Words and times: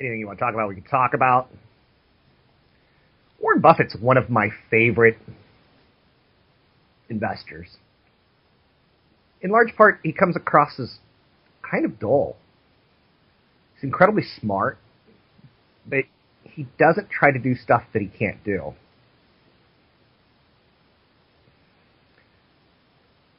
Anything 0.00 0.20
you 0.20 0.26
want 0.26 0.38
to 0.38 0.44
talk 0.44 0.54
about, 0.54 0.68
we 0.68 0.76
can 0.76 0.84
talk 0.84 1.14
about. 1.14 1.48
Warren 3.40 3.60
Buffett's 3.60 3.96
one 4.00 4.16
of 4.16 4.30
my 4.30 4.48
favorite 4.70 5.18
investors. 7.08 7.68
In 9.40 9.50
large 9.50 9.74
part, 9.76 10.00
he 10.02 10.12
comes 10.12 10.36
across 10.36 10.78
as 10.78 10.98
kind 11.68 11.84
of 11.84 11.98
dull. 11.98 12.36
He's 13.74 13.84
incredibly 13.84 14.24
smart, 14.40 14.78
but 15.86 16.04
he 16.42 16.66
doesn't 16.78 17.10
try 17.10 17.30
to 17.30 17.38
do 17.38 17.54
stuff 17.54 17.82
that 17.92 18.02
he 18.02 18.08
can't 18.08 18.42
do. 18.44 18.74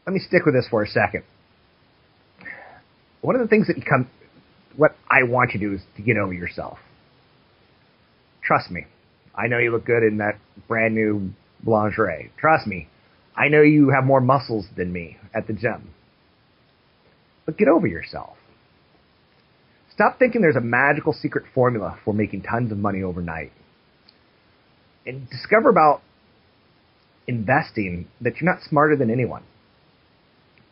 Let 0.06 0.14
me 0.14 0.20
stick 0.20 0.46
with 0.46 0.56
this 0.56 0.68
for 0.70 0.82
a 0.82 0.88
second. 0.88 1.24
One 3.22 3.36
of 3.36 3.42
the 3.42 3.48
things 3.48 3.68
that 3.68 3.78
you 3.78 3.84
come, 3.84 4.10
what 4.80 4.96
I 5.10 5.24
want 5.24 5.54
you 5.54 5.60
to 5.60 5.66
do 5.68 5.76
is 5.76 5.82
to 5.98 6.02
get 6.02 6.16
over 6.16 6.34
yourself. 6.34 6.78
Trust 8.42 8.72
me. 8.72 8.86
I 9.36 9.48
know 9.48 9.58
you 9.58 9.72
look 9.72 9.86
good 9.86 10.04
in 10.04 10.18
that 10.20 10.40
brand 10.70 10.96
new 10.96 11.32
lingerie. 11.66 12.32
Trust 12.38 12.66
me. 12.66 12.88
I 13.36 13.50
know 13.50 13.62
you 13.62 13.90
have 13.90 14.06
more 14.06 14.22
muscles 14.22 14.68
than 14.78 14.94
me 14.94 15.18
at 15.36 15.48
the 15.48 15.54
gym. 15.54 15.90
But 17.46 17.58
get 17.58 17.68
over 17.68 17.88
yourself. 17.88 18.38
Stop 19.94 20.18
thinking 20.18 20.42
there's 20.42 20.56
a 20.56 20.62
magical 20.62 21.12
secret 21.12 21.44
formula 21.54 22.00
for 22.06 22.14
making 22.14 22.44
tons 22.44 22.72
of 22.72 22.78
money 22.78 23.04
overnight. 23.04 23.52
And 25.06 25.30
discover 25.30 25.70
about 25.70 26.02
investing 27.28 28.08
that 28.22 28.38
you're 28.40 28.50
not 28.50 28.64
smarter 28.64 28.96
than 28.96 29.10
anyone. 29.10 29.44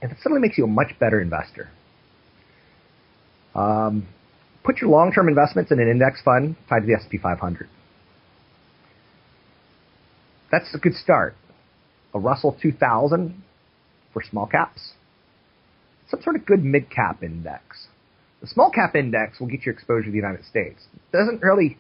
And 0.02 0.14
it 0.14 0.18
suddenly 0.22 0.42
makes 0.42 0.58
you 0.58 0.64
a 0.64 0.68
much 0.68 0.98
better 0.98 1.20
investor. 1.20 1.70
Um, 3.58 4.08
put 4.64 4.78
your 4.78 4.90
long-term 4.90 5.28
investments 5.28 5.72
in 5.72 5.80
an 5.80 5.90
index 5.90 6.22
fund 6.22 6.56
tied 6.70 6.82
to 6.82 6.86
the 6.86 6.94
S&P 6.94 7.18
500 7.18 7.68
that's 10.52 10.74
a 10.74 10.78
good 10.78 10.94
start. 10.96 11.36
A 12.14 12.20
Russell 12.20 12.58
2000 12.62 13.44
for 14.14 14.24
small 14.24 14.48
caps. 14.48 14.94
Some 16.10 16.22
sort 16.22 16.36
of 16.36 16.46
good 16.46 16.64
mid 16.64 16.90
cap 16.90 17.22
index. 17.22 17.88
The 18.42 18.48
small 18.48 18.72
cap 18.72 18.96
index 18.96 19.40
will 19.40 19.48
get 19.48 19.66
you 19.66 19.72
exposure 19.72 20.06
to 20.06 20.12
the 20.12 20.18
United 20.18 20.46
States. 20.46 20.86
It 20.94 21.18
doesn't 21.18 21.42
really 21.42 21.78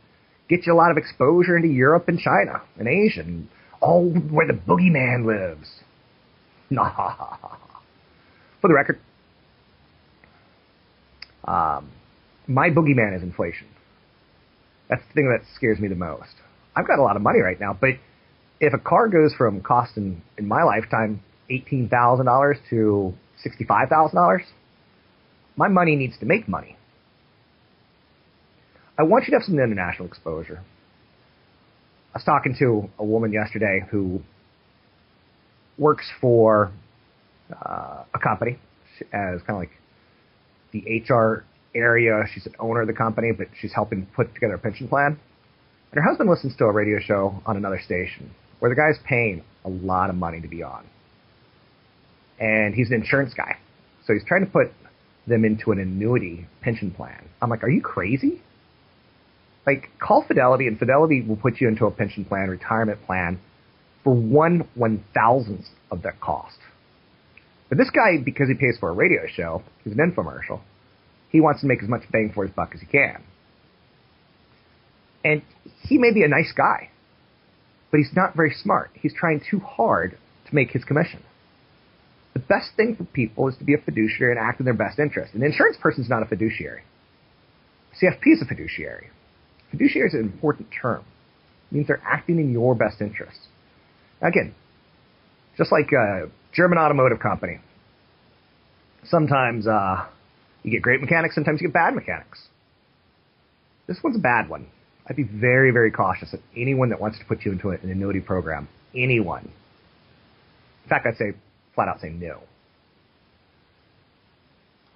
get 0.49 0.65
you 0.65 0.73
a 0.73 0.75
lot 0.75 0.91
of 0.91 0.97
exposure 0.97 1.55
into 1.55 1.69
Europe 1.69 2.07
and 2.07 2.19
China 2.19 2.61
and 2.77 2.87
Asia 2.87 3.21
and 3.21 3.47
all 3.79 4.09
where 4.09 4.47
the 4.47 4.53
boogeyman 4.53 5.25
lives. 5.25 5.69
Nah. 6.69 6.91
For 8.61 8.67
the 8.67 8.73
record, 8.73 8.99
um, 11.47 11.91
my 12.47 12.69
boogeyman 12.69 13.15
is 13.15 13.23
inflation. 13.23 13.67
That's 14.89 15.01
the 15.07 15.13
thing 15.13 15.29
that 15.29 15.45
scares 15.55 15.79
me 15.79 15.87
the 15.87 15.95
most. 15.95 16.33
I've 16.75 16.87
got 16.87 16.99
a 16.99 17.01
lot 17.01 17.15
of 17.15 17.21
money 17.21 17.39
right 17.39 17.59
now, 17.59 17.77
but 17.79 17.95
if 18.59 18.73
a 18.73 18.77
car 18.77 19.07
goes 19.07 19.33
from 19.33 19.61
costing 19.61 20.21
in 20.37 20.47
my 20.47 20.63
lifetime 20.63 21.21
eighteen 21.49 21.89
thousand 21.89 22.25
dollars 22.25 22.57
to 22.69 23.13
sixty 23.41 23.63
five 23.63 23.89
thousand 23.89 24.15
dollars, 24.15 24.43
my 25.55 25.67
money 25.67 25.95
needs 25.95 26.17
to 26.19 26.25
make 26.25 26.47
money. 26.47 26.77
I 28.97 29.03
want 29.03 29.25
you 29.25 29.31
to 29.31 29.37
have 29.37 29.43
some 29.45 29.59
international 29.59 30.07
exposure. 30.07 30.61
I 32.13 32.17
was 32.17 32.23
talking 32.23 32.55
to 32.59 32.89
a 32.97 33.05
woman 33.05 33.31
yesterday 33.31 33.83
who 33.91 34.21
works 35.77 36.09
for 36.19 36.71
uh, 37.51 38.03
a 38.13 38.19
company 38.19 38.57
as 39.13 39.41
kind 39.43 39.49
of 39.51 39.57
like 39.57 39.71
the 40.71 41.03
HR 41.09 41.45
area. 41.75 42.23
She's 42.33 42.45
an 42.45 42.55
owner 42.59 42.81
of 42.81 42.87
the 42.87 42.93
company, 42.93 43.31
but 43.31 43.47
she's 43.59 43.73
helping 43.73 44.07
put 44.15 44.33
together 44.33 44.55
a 44.55 44.59
pension 44.59 44.87
plan. 44.87 45.19
And 45.91 46.03
her 46.03 46.09
husband 46.09 46.29
listens 46.29 46.55
to 46.57 46.65
a 46.65 46.71
radio 46.71 46.99
show 46.99 47.41
on 47.45 47.57
another 47.57 47.79
station 47.83 48.31
where 48.59 48.69
the 48.69 48.75
guy's 48.75 48.97
paying 49.05 49.43
a 49.63 49.69
lot 49.69 50.09
of 50.09 50.15
money 50.15 50.41
to 50.41 50.47
be 50.47 50.63
on. 50.63 50.85
And 52.39 52.73
he's 52.73 52.89
an 52.89 52.95
insurance 52.95 53.33
guy. 53.33 53.57
So 54.05 54.13
he's 54.13 54.23
trying 54.25 54.45
to 54.45 54.51
put 54.51 54.71
them 55.27 55.43
into 55.43 55.71
an 55.71 55.79
annuity 55.79 56.47
pension 56.61 56.91
plan. 56.91 57.27
I'm 57.41 57.49
like, 57.49 57.63
are 57.63 57.69
you 57.69 57.81
crazy? 57.81 58.41
Like, 59.65 59.89
call 59.99 60.23
Fidelity, 60.25 60.67
and 60.67 60.79
Fidelity 60.79 61.21
will 61.21 61.35
put 61.35 61.59
you 61.59 61.67
into 61.67 61.85
a 61.85 61.91
pension 61.91 62.23
plan, 62.23 62.49
retirement 62.49 63.05
plan, 63.05 63.39
for 64.03 64.13
one 64.13 64.67
one 64.75 65.03
thousandth 65.13 65.65
of 65.91 66.03
that 66.03 66.21
cost. 66.21 66.57
But 67.69 67.77
this 67.77 67.89
guy, 67.89 68.17
because 68.23 68.47
he 68.47 68.55
pays 68.55 68.77
for 68.79 68.89
a 68.89 68.93
radio 68.93 69.21
show, 69.27 69.63
he's 69.83 69.93
an 69.93 69.99
infomercial, 69.99 70.61
he 71.29 71.41
wants 71.41 71.61
to 71.61 71.67
make 71.67 71.83
as 71.83 71.89
much 71.89 72.03
bang 72.11 72.31
for 72.33 72.45
his 72.45 72.55
buck 72.55 72.71
as 72.73 72.79
he 72.79 72.85
can. 72.85 73.23
And 75.23 75.41
he 75.81 75.97
may 75.97 76.13
be 76.13 76.23
a 76.23 76.27
nice 76.27 76.53
guy 76.55 76.89
but 77.91 77.99
he's 77.99 78.15
not 78.15 78.35
very 78.35 78.53
smart. 78.53 78.91
He's 78.93 79.13
trying 79.13 79.41
too 79.49 79.59
hard 79.59 80.17
to 80.47 80.55
make 80.55 80.71
his 80.71 80.83
commission. 80.83 81.23
The 82.33 82.39
best 82.39 82.71
thing 82.75 82.95
for 82.95 83.05
people 83.05 83.47
is 83.47 83.57
to 83.57 83.63
be 83.63 83.73
a 83.73 83.77
fiduciary 83.77 84.33
and 84.33 84.39
act 84.39 84.59
in 84.59 84.65
their 84.65 84.73
best 84.73 84.99
interest. 84.99 85.33
An 85.33 85.43
insurance 85.43 85.77
person 85.81 86.03
is 86.03 86.09
not 86.09 86.21
a 86.21 86.25
fiduciary. 86.25 86.83
CFP 87.99 88.33
is 88.33 88.41
a 88.41 88.45
fiduciary. 88.45 89.09
Fiduciary 89.71 90.09
is 90.09 90.13
an 90.13 90.21
important 90.21 90.67
term. 90.81 91.03
It 91.71 91.75
means 91.75 91.87
they're 91.87 92.03
acting 92.05 92.39
in 92.39 92.51
your 92.51 92.75
best 92.75 93.01
interest. 93.01 93.39
Again, 94.21 94.53
just 95.57 95.71
like 95.71 95.91
a 95.91 96.29
German 96.53 96.77
automotive 96.77 97.19
company, 97.19 97.59
sometimes 99.05 99.67
uh, 99.67 100.05
you 100.63 100.71
get 100.71 100.81
great 100.81 101.01
mechanics, 101.01 101.35
sometimes 101.35 101.61
you 101.61 101.67
get 101.67 101.73
bad 101.73 101.95
mechanics. 101.95 102.41
This 103.87 103.97
one's 104.03 104.17
a 104.17 104.19
bad 104.19 104.49
one. 104.49 104.67
I'd 105.09 105.15
be 105.15 105.23
very, 105.23 105.71
very 105.71 105.91
cautious 105.91 106.33
of 106.33 106.39
anyone 106.55 106.89
that 106.89 106.99
wants 106.99 107.17
to 107.19 107.25
put 107.25 107.45
you 107.45 107.51
into 107.53 107.69
an 107.69 107.89
annuity 107.89 108.19
program. 108.19 108.67
Anyone. 108.93 109.49
In 110.83 110.89
fact, 110.89 111.05
I'd 111.05 111.17
say 111.17 111.33
flat 111.73 111.87
out 111.87 112.01
say 112.01 112.09
no. 112.09 112.41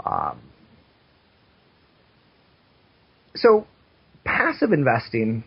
Um, 0.05 0.41
so 3.35 3.67
passive 4.25 4.73
investing 4.73 5.43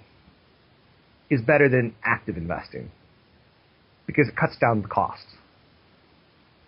is 1.29 1.41
better 1.41 1.69
than 1.69 1.95
active 2.05 2.37
investing 2.37 2.91
because 4.07 4.29
it 4.29 4.37
cuts 4.37 4.57
down 4.59 4.83
the 4.83 4.89
costs. 4.89 5.27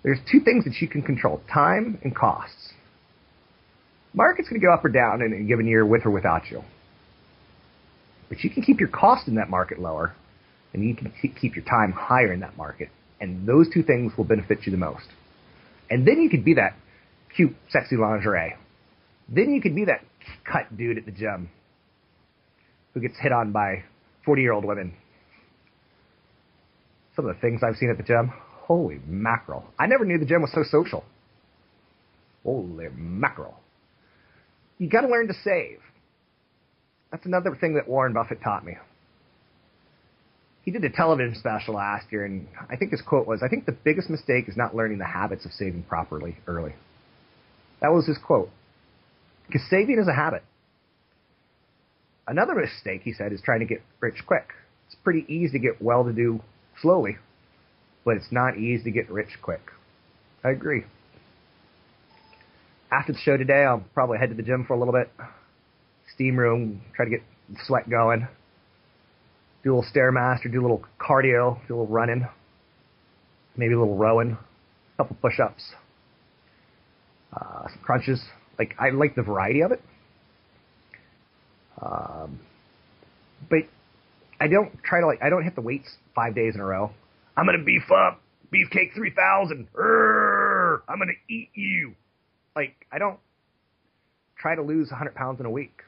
There's 0.07 0.21
two 0.31 0.39
things 0.39 0.63
that 0.67 0.75
you 0.81 0.87
can 0.87 1.03
control 1.03 1.43
time 1.53 1.99
and 2.05 2.15
costs. 2.15 2.73
Market's 4.15 4.49
going 4.49 4.61
to 4.61 4.65
go 4.65 4.73
up 4.73 4.85
or 4.85 4.89
down 4.89 5.21
in 5.21 5.33
a 5.33 5.43
given 5.43 5.67
year 5.67 5.85
with 5.85 6.07
or 6.07 6.13
without 6.13 6.43
you. 6.49 6.63
But 8.29 8.45
you 8.45 8.51
can 8.51 8.63
keep 8.63 8.79
your 8.79 8.89
cost 8.89 9.27
in 9.27 9.35
that 9.35 9.51
market 9.51 9.81
lower, 9.81 10.15
and 10.73 10.85
you 10.85 10.95
can 10.95 11.13
keep 11.41 11.57
your 11.57 11.65
time 11.65 11.91
higher 11.91 12.33
in 12.33 12.39
that 12.39 12.57
market. 12.57 12.89
And 13.21 13.49
those 13.49 13.67
two 13.75 13.83
things 13.83 14.13
will 14.17 14.25
benefit 14.25 14.61
you 14.65 14.71
the 14.71 14.79
most. 14.79 15.09
And 15.91 16.07
then 16.07 16.23
you 16.23 16.31
could 16.31 16.45
be 16.45 16.55
that 16.55 16.77
cute, 17.35 17.57
sexy 17.71 17.97
lingerie. 17.97 18.55
Then 19.29 19.53
you 19.53 19.61
could 19.61 19.75
be 19.75 19.87
that 19.87 20.05
cut 20.45 20.77
dude 20.77 20.99
at 20.99 21.05
the 21.05 21.11
gym 21.11 21.51
who 22.95 23.01
gets 23.01 23.19
hit 23.19 23.33
on 23.33 23.51
by 23.51 23.83
40 24.25 24.41
year 24.41 24.53
old 24.53 24.65
women. 24.65 24.95
Some 27.17 27.27
of 27.27 27.35
the 27.35 27.41
things 27.41 27.63
I've 27.65 27.77
seen 27.77 27.91
at 27.91 27.97
the 27.97 28.05
gym, 28.05 28.33
holy 28.67 29.01
mackerel. 29.07 29.65
I 29.79 29.87
never 29.87 30.05
knew 30.05 30.19
the 30.19 30.27
gym 30.27 30.43
was 30.43 30.51
so 30.53 30.65
social. 30.69 31.05
Holy 32.45 32.89
mackerel. 32.97 33.55
You 34.79 34.89
gotta 34.89 35.09
learn 35.09 35.29
to 35.29 35.35
save. 35.45 35.79
That's 37.13 37.25
another 37.27 37.57
thing 37.59 37.75
that 37.75 37.89
Warren 37.89 38.13
Buffett 38.13 38.43
taught 38.43 38.65
me. 38.65 38.75
He 40.65 40.73
did 40.73 40.83
a 40.83 40.91
television 40.91 41.37
special 41.37 41.75
last 41.75 42.07
year, 42.11 42.25
and 42.25 42.49
I 42.69 42.75
think 42.75 42.91
his 42.91 43.01
quote 43.01 43.27
was 43.27 43.41
I 43.41 43.49
think 43.49 43.67
the 43.67 43.73
biggest 43.73 44.11
mistake 44.11 44.49
is 44.49 44.57
not 44.57 44.75
learning 44.75 44.99
the 44.99 45.07
habits 45.07 45.45
of 45.45 45.53
saving 45.53 45.85
properly 45.85 46.39
early. 46.49 46.75
That 47.81 47.93
was 47.93 48.07
his 48.07 48.19
quote. 48.19 48.51
Because 49.47 49.63
saving 49.71 50.01
is 50.01 50.09
a 50.09 50.13
habit. 50.13 50.43
Another 52.27 52.57
mistake, 52.57 53.03
he 53.05 53.13
said, 53.13 53.33
is 53.33 53.41
trying 53.41 53.61
to 53.61 53.67
get 53.67 53.81
rich 54.01 54.25
quick. 54.27 54.49
It's 54.89 54.97
pretty 54.97 55.25
easy 55.29 55.53
to 55.53 55.59
get 55.61 55.81
well 55.81 56.03
to 56.05 56.13
do 56.13 56.41
slowly, 56.83 57.19
but 58.07 58.17
it's 58.17 58.31
not 58.31 58.57
easy 58.57 58.85
to 58.85 58.91
get 58.93 59.11
rich 59.11 59.31
quick. 59.43 59.61
I 60.45 60.51
agree. 60.51 60.85
After 62.91 63.13
the 63.13 63.19
show 63.19 63.37
today, 63.37 63.65
I'll 63.65 63.85
probably 63.95 64.19
head 64.19 64.29
to 64.29 64.37
the 64.37 64.45
gym 64.45 64.65
for 64.65 64.75
a 64.75 64.79
little 64.79 64.95
bit, 64.95 65.11
steam 66.15 66.37
room, 66.37 66.83
try 66.95 67.05
to 67.05 67.11
get 67.11 67.23
sweat 67.67 67.91
going, 67.91 68.29
do 69.65 69.75
a 69.75 69.77
little 69.77 69.91
stairmaster, 69.93 70.51
do 70.51 70.61
a 70.61 70.63
little 70.63 70.85
cardio, 71.01 71.59
do 71.67 71.75
a 71.75 71.81
little 71.81 71.89
running, 71.89 72.29
maybe 73.57 73.75
a 73.75 73.79
little 73.79 73.97
rowing, 73.97 74.39
a 74.95 74.97
couple 74.97 75.17
push-ups, 75.21 75.73
uh, 77.33 77.69
some 77.69 77.81
crunches. 77.83 78.23
Like 78.57 78.77
I 78.79 78.91
like 78.91 79.17
the 79.17 79.23
variety 79.23 79.63
of 79.63 79.73
it. 79.73 79.83
Um, 81.83 82.39
but 83.51 83.65
I 84.41 84.47
don't 84.47 84.73
try 84.85 85.01
to 85.01 85.07
like 85.07 85.23
I 85.23 85.29
don't 85.29 85.43
hit 85.43 85.57
the 85.57 85.61
weights 85.61 85.89
five 86.15 86.37
days 86.37 86.55
in 86.55 86.61
a 86.61 86.65
row. 86.65 86.93
I'm 87.37 87.47
gonna 87.47 87.65
beef 87.65 87.91
up, 87.91 88.21
beefcake 88.53 88.95
three 88.95 89.11
thousand. 89.11 89.69
I'm 89.77 90.99
gonna 90.99 91.13
eat 91.29 91.51
you. 91.55 91.95
Like 92.55 92.87
I 92.91 92.99
don't 92.99 93.19
try 94.39 94.55
to 94.55 94.63
lose 94.63 94.91
100 94.91 95.15
pounds 95.15 95.41
in 95.41 95.47
a 95.47 95.51
week. 95.51 95.83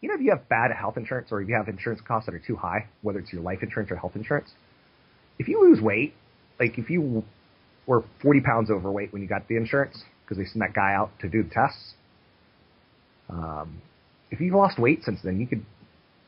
You 0.00 0.08
know, 0.08 0.14
if 0.14 0.20
you 0.20 0.30
have 0.30 0.48
bad 0.48 0.70
health 0.70 0.96
insurance 0.96 1.28
or 1.32 1.40
if 1.40 1.48
you 1.48 1.54
have 1.54 1.68
insurance 1.68 2.00
costs 2.06 2.26
that 2.26 2.34
are 2.34 2.42
too 2.46 2.56
high, 2.56 2.86
whether 3.02 3.18
it's 3.18 3.32
your 3.32 3.42
life 3.42 3.62
insurance 3.62 3.90
or 3.90 3.96
health 3.96 4.12
insurance, 4.14 4.50
if 5.38 5.48
you 5.48 5.60
lose 5.60 5.80
weight, 5.80 6.14
like 6.60 6.78
if 6.78 6.90
you 6.90 7.24
were 7.86 8.04
40 8.22 8.40
pounds 8.40 8.70
overweight 8.70 9.12
when 9.12 9.22
you 9.22 9.28
got 9.28 9.48
the 9.48 9.56
insurance 9.56 10.02
because 10.24 10.38
they 10.38 10.44
sent 10.44 10.60
that 10.60 10.74
guy 10.74 10.94
out 10.94 11.10
to 11.20 11.28
do 11.28 11.42
the 11.42 11.50
tests, 11.50 11.94
um, 13.30 13.80
if 14.30 14.40
you've 14.40 14.54
lost 14.54 14.78
weight 14.78 15.02
since 15.04 15.20
then, 15.22 15.40
you 15.40 15.46
could 15.46 15.64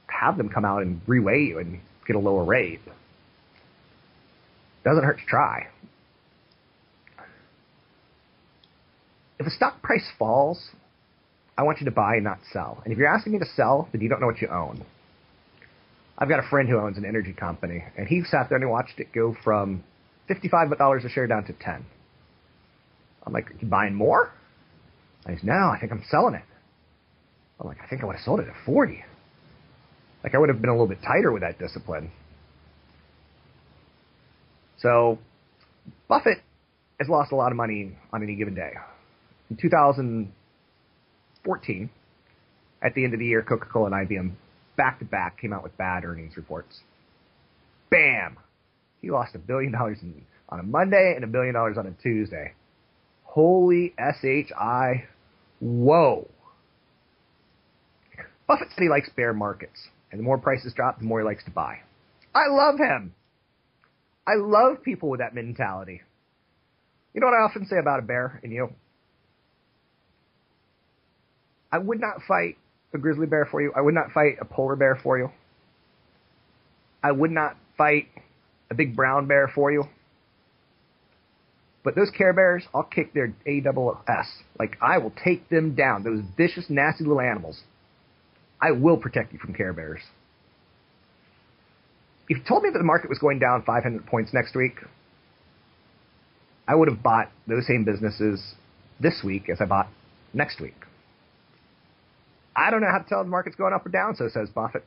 have 0.08 0.36
them 0.36 0.48
come 0.48 0.64
out 0.64 0.82
and 0.82 1.04
reweigh 1.06 1.48
you 1.48 1.58
and 1.58 1.80
get 2.06 2.16
a 2.16 2.18
lower 2.18 2.44
rate. 2.44 2.80
Doesn't 4.86 5.02
hurt 5.02 5.18
to 5.18 5.26
try. 5.26 5.66
If 9.40 9.46
a 9.48 9.50
stock 9.50 9.82
price 9.82 10.08
falls, 10.16 10.70
I 11.58 11.64
want 11.64 11.80
you 11.80 11.86
to 11.86 11.90
buy 11.90 12.14
and 12.14 12.24
not 12.24 12.38
sell. 12.52 12.80
And 12.84 12.92
if 12.92 12.98
you're 12.98 13.12
asking 13.12 13.32
me 13.32 13.40
to 13.40 13.46
sell, 13.56 13.88
then 13.90 14.00
you 14.00 14.08
don't 14.08 14.20
know 14.20 14.28
what 14.28 14.40
you 14.40 14.46
own. 14.46 14.86
I've 16.16 16.28
got 16.28 16.38
a 16.38 16.48
friend 16.48 16.68
who 16.68 16.78
owns 16.78 16.96
an 16.98 17.04
energy 17.04 17.32
company, 17.32 17.82
and 17.98 18.06
he 18.06 18.22
sat 18.22 18.48
there 18.48 18.56
and 18.56 18.62
he 18.64 18.70
watched 18.70 19.00
it 19.00 19.08
go 19.12 19.36
from 19.42 19.82
$55 20.30 21.04
a 21.04 21.08
share 21.08 21.26
down 21.26 21.44
to 21.46 21.52
10 21.52 21.84
I'm 23.26 23.32
like, 23.32 23.46
you 23.58 23.66
buying 23.66 23.92
more? 23.92 24.30
And 25.24 25.36
he's, 25.36 25.44
no, 25.44 25.52
I 25.52 25.78
think 25.80 25.90
I'm 25.90 26.04
selling 26.08 26.34
it. 26.34 26.44
I'm 27.60 27.66
like, 27.66 27.78
I 27.84 27.88
think 27.88 28.04
I 28.04 28.06
would 28.06 28.14
have 28.14 28.24
sold 28.24 28.38
it 28.38 28.46
at 28.46 28.54
40. 28.64 29.04
Like, 30.22 30.36
I 30.36 30.38
would 30.38 30.48
have 30.48 30.60
been 30.60 30.70
a 30.70 30.74
little 30.74 30.86
bit 30.86 30.98
tighter 31.04 31.32
with 31.32 31.42
that 31.42 31.58
discipline. 31.58 32.12
So, 34.78 35.18
Buffett 36.08 36.38
has 36.98 37.08
lost 37.08 37.32
a 37.32 37.36
lot 37.36 37.52
of 37.52 37.56
money 37.56 37.96
on 38.12 38.22
any 38.22 38.36
given 38.36 38.54
day. 38.54 38.72
In 39.50 39.56
2014, 39.56 41.90
at 42.82 42.94
the 42.94 43.04
end 43.04 43.14
of 43.14 43.20
the 43.20 43.26
year, 43.26 43.42
Coca 43.42 43.66
Cola 43.66 43.86
and 43.86 43.94
IBM 44.08 44.32
back 44.76 44.98
to 44.98 45.04
back 45.04 45.40
came 45.40 45.52
out 45.52 45.62
with 45.62 45.76
bad 45.76 46.04
earnings 46.04 46.36
reports. 46.36 46.80
Bam! 47.90 48.36
He 49.00 49.10
lost 49.10 49.34
a 49.34 49.38
billion 49.38 49.72
dollars 49.72 49.98
on 50.48 50.60
a 50.60 50.62
Monday 50.62 51.12
and 51.14 51.24
a 51.24 51.28
billion 51.28 51.54
dollars 51.54 51.76
on 51.78 51.86
a 51.86 51.92
Tuesday. 52.02 52.52
Holy 53.24 53.94
SHI. 53.98 55.04
Whoa. 55.60 56.28
Buffett 58.46 58.68
said 58.70 58.82
he 58.82 58.88
likes 58.88 59.08
bear 59.16 59.32
markets, 59.32 59.88
and 60.10 60.18
the 60.18 60.24
more 60.24 60.38
prices 60.38 60.72
drop, 60.74 60.98
the 60.98 61.04
more 61.04 61.20
he 61.20 61.24
likes 61.24 61.44
to 61.44 61.50
buy. 61.50 61.78
I 62.34 62.48
love 62.48 62.78
him. 62.78 63.14
I 64.26 64.34
love 64.34 64.82
people 64.82 65.08
with 65.08 65.20
that 65.20 65.34
mentality. 65.34 66.02
You 67.14 67.20
know 67.20 67.28
what 67.28 67.34
I 67.34 67.44
often 67.44 67.66
say 67.66 67.78
about 67.78 68.00
a 68.00 68.02
bear 68.02 68.40
and 68.42 68.52
you? 68.52 68.70
I 71.72 71.78
would 71.78 72.00
not 72.00 72.22
fight 72.26 72.56
a 72.92 72.98
grizzly 72.98 73.26
bear 73.26 73.46
for 73.50 73.62
you. 73.62 73.72
I 73.76 73.80
would 73.80 73.94
not 73.94 74.12
fight 74.12 74.36
a 74.40 74.44
polar 74.44 74.76
bear 74.76 74.98
for 75.02 75.18
you. 75.18 75.30
I 77.02 77.12
would 77.12 77.30
not 77.30 77.56
fight 77.78 78.08
a 78.70 78.74
big 78.74 78.96
brown 78.96 79.26
bear 79.26 79.50
for 79.54 79.70
you. 79.70 79.84
But 81.84 81.94
those 81.94 82.10
Care 82.10 82.32
Bears, 82.32 82.64
I'll 82.74 82.82
kick 82.82 83.14
their 83.14 83.32
A 83.46 83.60
double 83.60 84.00
S. 84.08 84.26
Like 84.58 84.76
I 84.82 84.98
will 84.98 85.12
take 85.24 85.48
them 85.48 85.76
down. 85.76 86.02
Those 86.02 86.20
vicious, 86.36 86.64
nasty 86.68 87.04
little 87.04 87.20
animals. 87.20 87.60
I 88.60 88.72
will 88.72 88.96
protect 88.96 89.32
you 89.32 89.38
from 89.38 89.54
Care 89.54 89.72
Bears. 89.72 90.00
If 92.28 92.38
you 92.38 92.44
told 92.46 92.62
me 92.62 92.70
that 92.70 92.78
the 92.78 92.84
market 92.84 93.08
was 93.08 93.18
going 93.18 93.38
down 93.38 93.62
500 93.62 94.06
points 94.06 94.32
next 94.32 94.54
week, 94.54 94.78
I 96.66 96.74
would 96.74 96.88
have 96.88 97.02
bought 97.02 97.30
those 97.46 97.66
same 97.66 97.84
businesses 97.84 98.54
this 99.00 99.22
week 99.24 99.48
as 99.48 99.60
I 99.60 99.66
bought 99.66 99.88
next 100.34 100.60
week. 100.60 100.74
I 102.56 102.70
don't 102.70 102.80
know 102.80 102.90
how 102.90 102.98
to 102.98 103.08
tell 103.08 103.22
the 103.22 103.30
market's 103.30 103.56
going 103.56 103.74
up 103.74 103.84
or 103.86 103.90
down, 103.90 104.16
so 104.16 104.28
says 104.28 104.48
Buffett. 104.48 104.84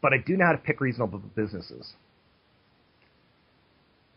But 0.00 0.12
I 0.12 0.18
do 0.24 0.36
know 0.36 0.46
how 0.46 0.52
to 0.52 0.58
pick 0.58 0.80
reasonable 0.80 1.20
businesses. 1.34 1.92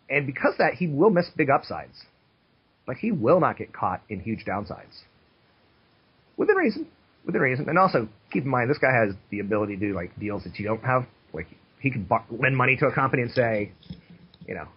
And 0.09 0.25
because 0.25 0.55
that, 0.57 0.75
he 0.75 0.87
will 0.87 1.09
miss 1.09 1.29
big 1.35 1.49
upsides. 1.49 2.05
But 2.85 2.97
he 2.97 3.11
will 3.11 3.39
not 3.39 3.57
get 3.57 3.73
caught 3.73 4.01
in 4.09 4.19
huge 4.19 4.45
downsides. 4.45 5.03
Within 6.37 6.55
reason. 6.55 6.87
Within 7.25 7.41
reason. 7.41 7.67
And 7.69 7.77
also, 7.77 8.07
keep 8.31 8.43
in 8.43 8.49
mind, 8.49 8.69
this 8.69 8.77
guy 8.77 8.93
has 8.93 9.13
the 9.29 9.39
ability 9.39 9.75
to 9.77 9.87
do 9.87 9.95
like 9.95 10.17
deals 10.19 10.43
that 10.43 10.57
you 10.57 10.65
don't 10.65 10.83
have. 10.83 11.05
Like, 11.33 11.47
he 11.79 11.91
could 11.91 12.07
lend 12.29 12.55
money 12.55 12.75
to 12.77 12.85
a 12.85 12.91
company 12.91 13.23
and 13.23 13.31
say, 13.31 13.71
you 14.47 14.55
know, 14.55 14.67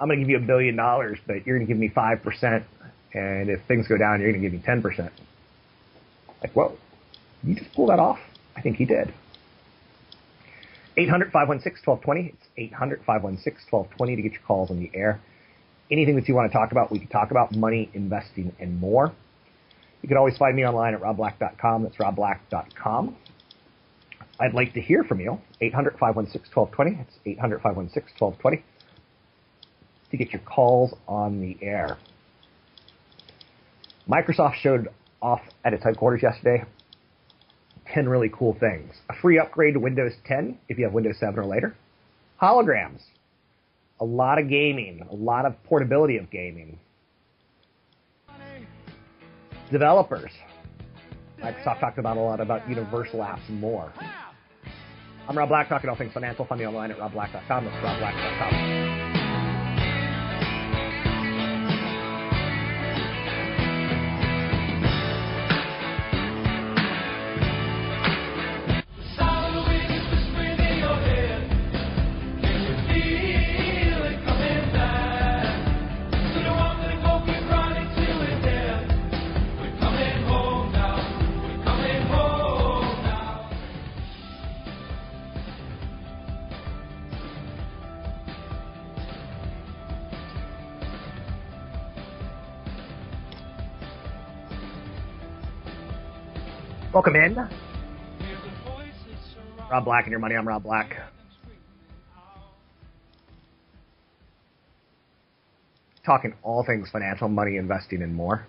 I'm 0.00 0.08
going 0.08 0.18
to 0.18 0.24
give 0.24 0.30
you 0.30 0.36
a 0.36 0.46
billion 0.46 0.76
dollars, 0.76 1.18
but 1.26 1.46
you're 1.46 1.56
going 1.56 1.66
to 1.66 1.72
give 1.72 1.78
me 1.78 1.88
5%. 1.88 2.64
And 3.14 3.50
if 3.50 3.60
things 3.66 3.88
go 3.88 3.96
down, 3.96 4.20
you're 4.20 4.30
going 4.30 4.42
to 4.42 4.48
give 4.48 4.52
me 4.52 4.64
10%. 4.64 5.10
Like, 6.42 6.52
whoa, 6.52 6.76
you 7.42 7.54
just 7.54 7.72
pull 7.74 7.86
that 7.86 7.98
off? 7.98 8.18
I 8.56 8.60
think 8.60 8.76
he 8.76 8.84
did. 8.84 9.12
800 10.96 11.32
516 11.32 11.82
1220. 11.84 12.34
It's 12.34 12.48
800 12.56 12.98
516 13.06 13.68
1220 13.70 14.16
to 14.16 14.22
get 14.22 14.32
your 14.32 14.42
calls 14.42 14.70
on 14.70 14.78
the 14.78 14.90
air. 14.94 15.20
Anything 15.90 16.16
that 16.16 16.28
you 16.28 16.34
want 16.34 16.50
to 16.50 16.56
talk 16.56 16.72
about, 16.72 16.92
we 16.92 16.98
can 16.98 17.08
talk 17.08 17.30
about 17.30 17.54
money, 17.54 17.88
investing, 17.94 18.54
and 18.60 18.78
more. 18.78 19.12
You 20.02 20.08
can 20.08 20.18
always 20.18 20.36
find 20.36 20.54
me 20.54 20.66
online 20.66 20.94
at 20.94 21.00
robblack.com. 21.00 21.84
That's 21.84 21.96
robblack.com. 21.96 23.16
I'd 24.40 24.54
like 24.54 24.74
to 24.74 24.80
hear 24.80 25.04
from 25.04 25.20
you. 25.20 25.38
800 25.60 25.98
516 25.98 26.52
1220. 26.54 27.02
It's 27.02 27.18
800 27.26 27.60
516 27.60 28.14
1220 28.18 28.64
to 30.10 30.16
get 30.16 30.32
your 30.32 30.42
calls 30.42 30.94
on 31.06 31.40
the 31.40 31.56
air. 31.60 31.98
Microsoft 34.08 34.54
showed 34.54 34.88
off 35.20 35.40
at 35.64 35.74
its 35.74 35.84
headquarters 35.84 36.22
yesterday 36.22 36.64
10 37.92 38.08
really 38.08 38.30
cool 38.32 38.56
things. 38.60 38.92
A 39.10 39.14
free 39.20 39.38
upgrade 39.38 39.74
to 39.74 39.80
Windows 39.80 40.12
10 40.26 40.58
if 40.68 40.78
you 40.78 40.84
have 40.84 40.92
Windows 40.92 41.16
7 41.18 41.38
or 41.38 41.46
later. 41.46 41.74
Holograms. 42.40 43.00
A 44.00 44.04
lot 44.04 44.38
of 44.38 44.48
gaming. 44.48 45.06
A 45.10 45.14
lot 45.14 45.44
of 45.44 45.60
portability 45.64 46.18
of 46.18 46.30
gaming. 46.30 46.78
Developers. 49.72 50.30
Microsoft 51.42 51.80
talked 51.80 51.98
about 51.98 52.16
a 52.16 52.20
lot 52.20 52.40
about 52.40 52.68
universal 52.68 53.20
apps 53.20 53.46
and 53.48 53.60
more. 53.60 53.92
I'm 55.28 55.36
Rob 55.36 55.50
Black, 55.50 55.68
talking 55.68 55.90
all 55.90 55.96
things 55.96 56.12
financial. 56.12 56.46
Find 56.46 56.58
me 56.58 56.66
online 56.66 56.90
at 56.90 56.98
robblack.com. 56.98 57.64
That's 57.66 57.76
robblack.com. 57.84 59.07
Welcome 97.08 97.38
in. 97.38 97.48
Rob 99.70 99.86
Black 99.86 100.04
and 100.04 100.10
your 100.10 100.20
money. 100.20 100.34
I'm 100.34 100.46
Rob 100.46 100.62
Black. 100.62 100.94
Talking 106.04 106.34
all 106.42 106.66
things 106.66 106.90
financial, 106.92 107.30
money, 107.30 107.56
investing, 107.56 108.02
and 108.02 108.14
more. 108.14 108.46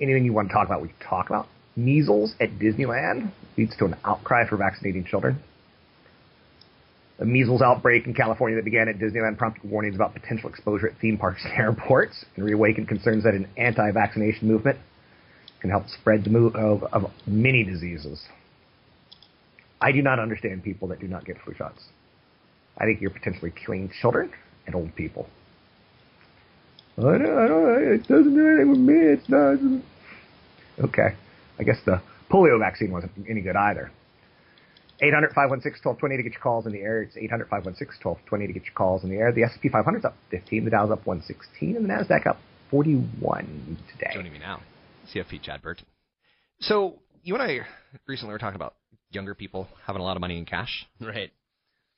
Anything 0.00 0.24
you 0.24 0.32
want 0.32 0.50
to 0.50 0.54
talk 0.54 0.66
about, 0.66 0.82
we 0.82 0.92
talk 1.02 1.28
about. 1.28 1.48
Measles 1.74 2.34
at 2.40 2.50
Disneyland 2.50 3.32
leads 3.56 3.76
to 3.78 3.86
an 3.86 3.96
outcry 4.04 4.48
for 4.48 4.56
vaccinating 4.56 5.04
children. 5.04 5.42
The 7.18 7.24
measles 7.24 7.60
outbreak 7.60 8.06
in 8.06 8.14
California 8.14 8.54
that 8.54 8.64
began 8.64 8.86
at 8.86 8.98
Disneyland 8.98 9.36
prompted 9.36 9.68
warnings 9.68 9.96
about 9.96 10.14
potential 10.14 10.48
exposure 10.48 10.86
at 10.86 10.96
theme 11.00 11.18
parks 11.18 11.40
and 11.44 11.52
airports 11.58 12.24
and 12.36 12.44
reawakened 12.44 12.86
concerns 12.86 13.24
that 13.24 13.34
an 13.34 13.48
anti-vaccination 13.56 14.46
movement 14.46 14.78
can 15.60 15.70
help 15.70 15.88
spread 15.88 16.24
the 16.24 16.30
move 16.30 16.54
of, 16.54 16.84
of 16.84 17.10
many 17.26 17.64
diseases. 17.64 18.22
I 19.80 19.92
do 19.92 20.02
not 20.02 20.18
understand 20.18 20.62
people 20.62 20.88
that 20.88 21.00
do 21.00 21.08
not 21.08 21.24
get 21.24 21.36
flu 21.44 21.54
shots. 21.54 21.80
I 22.76 22.84
think 22.84 23.00
you're 23.00 23.10
potentially 23.10 23.52
killing 23.52 23.90
children 24.00 24.32
and 24.66 24.74
old 24.74 24.94
people. 24.94 25.28
I 26.98 27.02
don't, 27.02 27.38
I 27.38 27.46
don't, 27.46 27.92
it 27.92 28.08
doesn't 28.08 28.34
do 28.34 28.46
anything 28.46 28.70
with 28.70 28.80
me. 28.80 28.94
It's 28.94 29.28
not. 29.28 29.58
Okay. 30.84 31.14
I 31.58 31.62
guess 31.62 31.78
the 31.84 32.02
polio 32.30 32.58
vaccine 32.58 32.90
wasn't 32.90 33.12
any 33.28 33.40
good 33.40 33.56
either. 33.56 33.90
800 35.00 35.28
516 35.28 35.80
1220 35.84 36.16
to 36.16 36.22
get 36.24 36.32
your 36.32 36.42
calls 36.42 36.66
in 36.66 36.72
the 36.72 36.80
air. 36.80 37.02
It's 37.02 37.16
800 37.16 37.48
516 37.48 38.02
1220 38.02 38.46
to 38.48 38.52
get 38.52 38.64
your 38.64 38.74
calls 38.74 39.04
in 39.04 39.10
the 39.10 39.16
air. 39.16 39.30
The 39.30 39.44
S&P 39.44 39.68
500 39.68 39.98
is 39.98 40.04
up 40.04 40.16
15. 40.30 40.64
The 40.64 40.70
Dow's 40.70 40.90
up 40.90 41.06
116. 41.06 41.76
And 41.76 41.84
the 41.84 41.88
NASDAQ 41.88 42.26
up 42.26 42.38
41 42.70 43.78
today. 43.92 44.10
Joining 44.12 44.32
me 44.32 44.40
now. 44.40 44.60
CFP 45.14 45.42
Chad 45.42 45.62
Burton. 45.62 45.86
So 46.60 47.00
you 47.22 47.34
and 47.34 47.42
I 47.42 47.60
recently 48.06 48.32
were 48.32 48.38
talking 48.38 48.56
about 48.56 48.74
younger 49.10 49.34
people 49.34 49.68
having 49.86 50.00
a 50.00 50.04
lot 50.04 50.16
of 50.16 50.20
money 50.20 50.38
in 50.38 50.44
cash. 50.44 50.86
Right. 51.00 51.30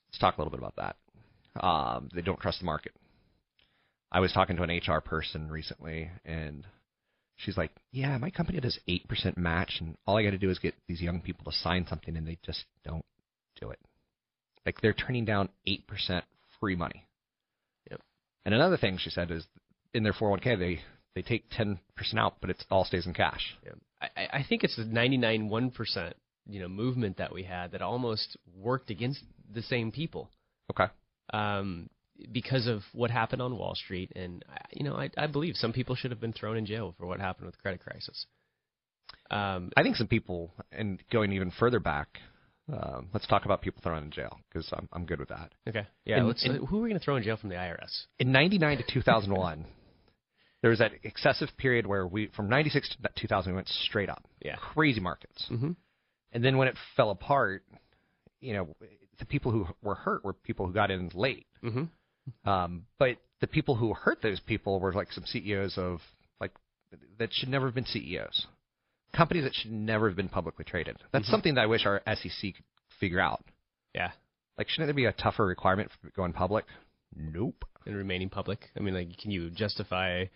Let's 0.08 0.18
talk 0.18 0.36
a 0.36 0.40
little 0.40 0.50
bit 0.50 0.60
about 0.60 0.76
that. 0.76 1.64
Um, 1.64 2.08
they 2.14 2.22
don't 2.22 2.40
trust 2.40 2.60
the 2.60 2.64
market. 2.64 2.92
I 4.12 4.20
was 4.20 4.32
talking 4.32 4.56
to 4.56 4.62
an 4.62 4.70
HR 4.70 5.00
person 5.00 5.50
recently, 5.50 6.10
and 6.24 6.66
she's 7.36 7.56
like, 7.56 7.70
"Yeah, 7.92 8.18
my 8.18 8.30
company 8.30 8.58
does 8.60 8.78
eight 8.88 9.08
percent 9.08 9.38
match, 9.38 9.76
and 9.80 9.96
all 10.06 10.16
I 10.16 10.24
got 10.24 10.30
to 10.30 10.38
do 10.38 10.50
is 10.50 10.58
get 10.58 10.74
these 10.88 11.00
young 11.00 11.20
people 11.20 11.50
to 11.50 11.56
sign 11.58 11.86
something, 11.88 12.16
and 12.16 12.26
they 12.26 12.38
just 12.44 12.64
don't 12.84 13.04
do 13.60 13.70
it. 13.70 13.78
Like 14.66 14.80
they're 14.80 14.92
turning 14.92 15.24
down 15.24 15.48
eight 15.66 15.86
percent 15.86 16.24
free 16.58 16.74
money." 16.76 17.06
Yep. 17.90 18.00
And 18.44 18.54
another 18.54 18.76
thing 18.76 18.98
she 18.98 19.10
said 19.10 19.30
is, 19.30 19.46
in 19.94 20.02
their 20.02 20.12
401k, 20.12 20.58
they 20.58 20.80
they 21.14 21.22
take 21.22 21.50
10% 21.50 21.78
out, 22.16 22.36
but 22.40 22.50
it 22.50 22.62
all 22.70 22.84
stays 22.84 23.06
in 23.06 23.14
cash. 23.14 23.56
Yeah. 23.64 23.72
I, 24.16 24.38
I 24.38 24.46
think 24.48 24.64
it's 24.64 24.76
the 24.76 24.84
99 24.84 25.48
1% 25.48 26.12
you 26.48 26.60
know 26.60 26.68
movement 26.68 27.18
that 27.18 27.32
we 27.32 27.42
had 27.42 27.72
that 27.72 27.82
almost 27.82 28.36
worked 28.56 28.90
against 28.90 29.20
the 29.52 29.62
same 29.62 29.92
people. 29.92 30.30
Okay. 30.70 30.86
Um, 31.32 31.88
because 32.32 32.66
of 32.66 32.82
what 32.92 33.10
happened 33.10 33.40
on 33.40 33.56
Wall 33.56 33.74
Street, 33.74 34.12
and 34.14 34.44
you 34.72 34.84
know, 34.84 34.94
I, 34.94 35.10
I 35.16 35.26
believe 35.26 35.54
some 35.56 35.72
people 35.72 35.94
should 35.96 36.10
have 36.10 36.20
been 36.20 36.32
thrown 36.32 36.56
in 36.56 36.66
jail 36.66 36.94
for 36.98 37.06
what 37.06 37.20
happened 37.20 37.46
with 37.46 37.56
the 37.56 37.62
credit 37.62 37.80
crisis. 37.80 38.26
Um, 39.30 39.70
I 39.76 39.82
think 39.82 39.96
some 39.96 40.08
people, 40.08 40.52
and 40.72 41.02
going 41.10 41.32
even 41.32 41.50
further 41.58 41.80
back, 41.80 42.18
um, 42.72 43.08
let's 43.14 43.26
talk 43.26 43.44
about 43.44 43.62
people 43.62 43.80
thrown 43.82 44.02
in 44.02 44.10
jail 44.10 44.38
because 44.48 44.68
I'm 44.72 44.88
I'm 44.92 45.06
good 45.06 45.18
with 45.18 45.28
that. 45.28 45.52
Okay. 45.68 45.86
Yeah. 46.04 46.18
In- 46.18 46.26
let's, 46.26 46.44
in- 46.44 46.64
who 46.66 46.78
are 46.78 46.82
we 46.82 46.88
going 46.88 46.98
to 46.98 47.04
throw 47.04 47.16
in 47.16 47.22
jail 47.22 47.36
from 47.36 47.48
the 47.48 47.56
IRS? 47.56 48.04
In 48.18 48.32
'99 48.32 48.78
to 48.78 48.84
2001, 48.92 49.64
there 50.62 50.70
was 50.70 50.78
that 50.80 50.92
excessive 51.04 51.48
period 51.56 51.86
where 51.86 52.06
we, 52.06 52.28
from 52.36 52.48
'96 52.48 52.96
to 53.02 53.08
2000, 53.16 53.52
we 53.52 53.56
went 53.56 53.68
straight 53.68 54.08
up. 54.08 54.24
Yeah. 54.44 54.56
Crazy 54.56 55.00
markets. 55.00 55.46
Mm-hmm. 55.50 55.72
And 56.32 56.44
then 56.44 56.58
when 56.58 56.68
it 56.68 56.76
fell 56.96 57.10
apart, 57.10 57.64
you 58.40 58.52
know, 58.52 58.68
the 59.18 59.24
people 59.24 59.52
who 59.52 59.66
were 59.82 59.94
hurt 59.94 60.24
were 60.24 60.32
people 60.32 60.66
who 60.66 60.72
got 60.72 60.90
in 60.90 61.10
late. 61.14 61.46
Mm-hmm. 61.62 62.48
Um, 62.48 62.84
but 62.98 63.16
the 63.40 63.46
people 63.46 63.74
who 63.74 63.94
hurt 63.94 64.22
those 64.22 64.40
people 64.40 64.80
were 64.80 64.92
like 64.92 65.10
some 65.12 65.24
CEOs 65.24 65.76
of 65.78 66.00
like 66.40 66.52
that 67.18 67.30
should 67.32 67.48
never 67.48 67.66
have 67.66 67.74
been 67.74 67.86
CEOs, 67.86 68.46
companies 69.16 69.44
that 69.44 69.54
should 69.54 69.72
never 69.72 70.08
have 70.08 70.16
been 70.16 70.28
publicly 70.28 70.64
traded. 70.64 70.96
That's 71.12 71.26
Mhm. 71.26 71.30
something 71.30 71.54
that 71.54 71.62
I 71.62 71.66
wish 71.66 71.86
our 71.86 72.02
SEC 72.06 72.52
could 72.52 72.64
figure 72.98 73.20
out. 73.20 73.44
Yeah. 73.94 74.12
Like, 74.58 74.68
shouldn't 74.68 74.88
there 74.88 74.94
be 74.94 75.06
a 75.06 75.12
tougher 75.12 75.46
requirement 75.46 75.90
for 75.90 76.10
going 76.10 76.32
public? 76.34 76.66
Nope. 77.16 77.64
And 77.86 77.96
remaining 77.96 78.28
public. 78.28 78.68
I 78.76 78.80
mean, 78.80 78.94
like, 78.94 79.16
can 79.16 79.30
you 79.30 79.50
justify 79.50 80.26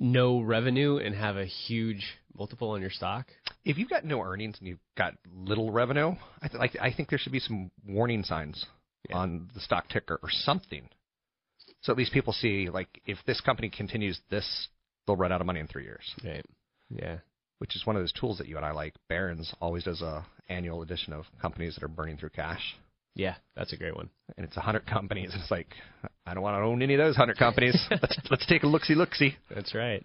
no 0.00 0.40
revenue 0.40 0.98
and 0.98 1.14
have 1.14 1.36
a 1.36 1.44
huge 1.46 2.04
multiple 2.36 2.70
on 2.70 2.80
your 2.80 2.90
stock? 2.90 3.26
If 3.64 3.78
you've 3.78 3.90
got 3.90 4.04
no 4.04 4.20
earnings 4.20 4.56
and 4.58 4.68
you've 4.68 4.78
got 4.96 5.14
little 5.34 5.70
revenue, 5.72 6.14
I, 6.42 6.48
th- 6.48 6.58
like, 6.58 6.76
I 6.80 6.92
think 6.92 7.08
there 7.10 7.18
should 7.18 7.32
be 7.32 7.40
some 7.40 7.70
warning 7.86 8.22
signs 8.22 8.64
Yeah. 9.08 9.16
on 9.16 9.48
the 9.54 9.60
stock 9.60 9.88
ticker 9.88 10.18
or 10.22 10.28
something. 10.30 10.88
So 11.82 11.92
at 11.92 11.98
least 11.98 12.12
people 12.12 12.32
see, 12.32 12.68
like, 12.68 12.88
if 13.06 13.18
this 13.26 13.40
company 13.40 13.68
continues 13.70 14.20
this, 14.30 14.68
they'll 15.06 15.16
run 15.16 15.32
out 15.32 15.40
of 15.40 15.46
money 15.46 15.60
in 15.60 15.66
three 15.66 15.84
years. 15.84 16.14
Right. 16.24 16.44
Yeah. 16.90 17.18
which 17.58 17.74
is 17.74 17.86
one 17.86 17.96
of 17.96 18.02
those 18.02 18.12
tools 18.12 18.36
that 18.38 18.46
you 18.48 18.56
and 18.58 18.66
I 18.66 18.72
like. 18.72 18.94
Barron's 19.08 19.52
always 19.60 19.82
does 19.84 20.02
a 20.02 20.26
annual 20.48 20.82
edition 20.82 21.12
of 21.14 21.24
companies 21.40 21.74
that 21.74 21.82
are 21.82 21.88
burning 21.88 22.16
through 22.18 22.28
cash, 22.30 22.76
Yeah, 23.16 23.36
that's 23.56 23.72
a 23.72 23.78
great 23.78 23.96
one. 23.96 24.10
and 24.36 24.44
it's 24.46 24.58
a 24.58 24.60
hundred 24.60 24.86
companies. 24.86 25.32
It's 25.34 25.50
like 25.50 25.68
I 26.26 26.34
don't 26.34 26.42
want 26.42 26.54
to 26.54 26.60
own 26.60 26.82
any 26.82 26.94
of 26.94 26.98
those 26.98 27.16
hundred 27.16 27.38
companies. 27.38 27.74
let's 27.90 28.18
let's 28.30 28.46
take 28.46 28.62
a 28.62 28.66
look 28.66 28.82
see 28.84 28.94
look 28.94 29.14
see. 29.14 29.34
That's 29.52 29.74
right. 29.74 30.04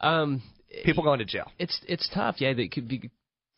Um, 0.00 0.42
People 0.84 1.04
going 1.04 1.20
to 1.20 1.24
jail. 1.24 1.50
it's 1.60 1.80
it's 1.86 2.08
tough. 2.12 2.40
Yeah, 2.40 2.52
they 2.54 2.66
could 2.66 2.88
be. 2.88 3.10